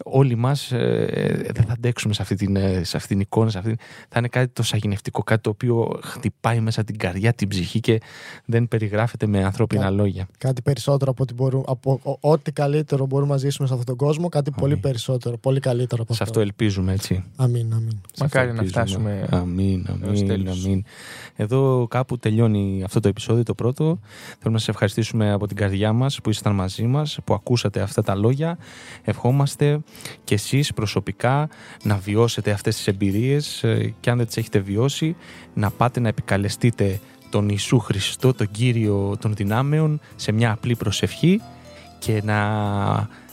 όλοι 0.04 0.36
μας 0.36 0.72
ε, 0.72 1.06
ε, 1.10 1.52
δεν 1.52 1.64
θα 1.66 1.74
αντέξουμε 1.74 2.14
σε 2.14 2.22
αυτή, 2.22 2.36
την, 2.36 2.56
ε, 2.56 2.84
σε 2.84 2.98
αυτή 2.98 3.10
την 3.10 3.20
εικόνα. 3.20 3.50
Σε 3.50 3.58
αυτή, 3.58 3.78
θα 4.10 4.20
είναι 4.20 4.28
κάτι 4.28 4.48
το 4.48 4.64
σαγηνευτικό, 4.64 5.24
κάτι 5.24 5.42
το 5.42 5.50
οποίο 5.50 6.00
χτυπάει 6.04 6.60
μέσα 6.60 6.84
την 6.84 6.98
καρδιά, 6.98 7.34
την 7.34 7.48
ψυχή 7.48 7.80
και 7.80 8.02
δεν 8.46 8.68
περιγράφεται 8.68 9.28
με 9.28 9.44
ανθρώπινα 9.44 9.90
λόγια. 9.90 10.28
Κάτι 10.38 10.62
περισσότερο 10.62 11.12
από, 11.12 11.24
ό,τι, 11.24 11.34
μπορούμε, 11.34 11.64
από 11.68 12.18
ό,τι 12.20 12.52
καλύτερο 12.52 13.06
μπορούμε 13.06 13.32
να 13.32 13.38
ζήσουμε 13.38 13.68
σε 13.68 13.74
αυτόν 13.74 13.98
τον 13.98 14.08
κόσμο, 14.08 14.30
κάτι 14.30 14.52
πολύ 14.52 14.78
περισσότερο, 14.78 15.38
πολύ 15.38 15.60
καλύτερο 15.60 16.02
από 16.02 16.14
αυτό. 16.14 16.24
Σε 16.24 16.30
αυτό 16.30 16.40
ελπίζουμε, 16.40 16.94
έτσι. 16.94 17.24
Αμήν, 17.36 17.74
αμήν. 17.74 18.02
Μακάρι 18.20 18.54
να 18.54 18.64
φτάσουμε. 18.64 19.28
Αμήν, 19.30 19.86
αμήν, 19.90 20.50
αμήν. 20.50 20.84
Εδώ 21.36 21.88
κάπου 21.90 22.18
τελειώνει 22.18 22.82
αυτό 22.86 23.00
το 23.00 23.08
επεισόδιο, 23.08 23.44
το 23.44 23.54
πρώτο. 23.54 23.84
Θέλουμε 24.26 24.52
να 24.52 24.58
σας 24.58 24.68
ευχαριστήσουμε 24.68 25.32
από 25.32 25.48
την 25.48 25.56
καρδιά 25.56 25.94
μας 25.94 26.22
που 26.22 26.30
ήσασταν 26.30 26.56
μαζί 26.56 26.84
μας, 26.84 27.20
που 27.24 27.34
ακούσατε 27.34 27.82
αυτά 27.82 28.02
τα 28.02 28.16
λόγια 28.16 28.45
λόγια. 28.46 28.58
Ευχόμαστε 29.04 29.80
και 30.24 30.34
εσείς 30.34 30.74
προσωπικά 30.74 31.50
να 31.84 31.96
βιώσετε 31.96 32.52
αυτές 32.52 32.76
τις 32.76 32.88
εμπειρίες 32.88 33.64
ε, 33.64 33.94
και 34.00 34.10
αν 34.10 34.18
δεν 34.18 34.26
τις 34.26 34.38
έχετε 34.38 34.60
βιώσει 34.60 35.16
να 35.54 35.70
πάτε 35.70 36.00
να 36.00 36.08
επικαλεστείτε 36.08 37.00
τον 37.30 37.50
Ιησού 37.50 37.80
Χριστό, 37.80 38.34
τον 38.34 38.52
Κύριο 38.52 39.18
των 39.20 39.34
δυνάμεων 39.36 40.00
σε 40.16 40.32
μια 40.32 40.52
απλή 40.52 40.76
προσευχή 40.76 41.42
και 42.00 42.22
να 42.24 42.40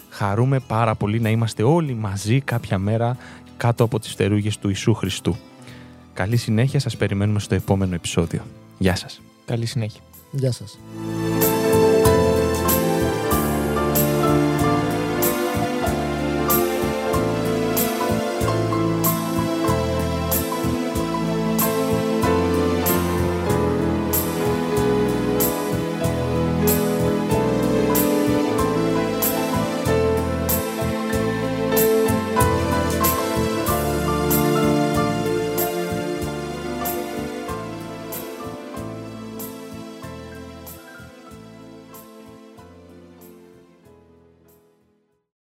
χαρούμε 0.09 0.61
πάρα 0.61 0.95
πολύ 0.95 1.21
να 1.21 1.29
είμαστε 1.31 1.63
όλοι 1.63 1.95
μαζί 1.95 2.41
κάποια 2.41 2.79
μέρα 2.79 3.17
κάτω 3.57 3.85
από 3.85 3.99
τις 3.99 4.11
φτερούγες 4.11 4.59
του 4.59 4.69
Ιησού 4.69 4.95
Χριστού. 4.95 5.37
Καλή 6.15 6.37
συνέχεια, 6.37 6.81
σας 6.81 6.97
περιμένουμε 6.97 7.39
στο 7.39 7.55
επόμενο 7.55 7.95
επεισόδιο. 7.95 8.43
Γεια 8.79 8.97
σας. 8.97 9.21
Καλή 9.45 9.67
συνέχεια. 9.67 10.01
Γεια 10.31 10.53
σας. 10.53 10.79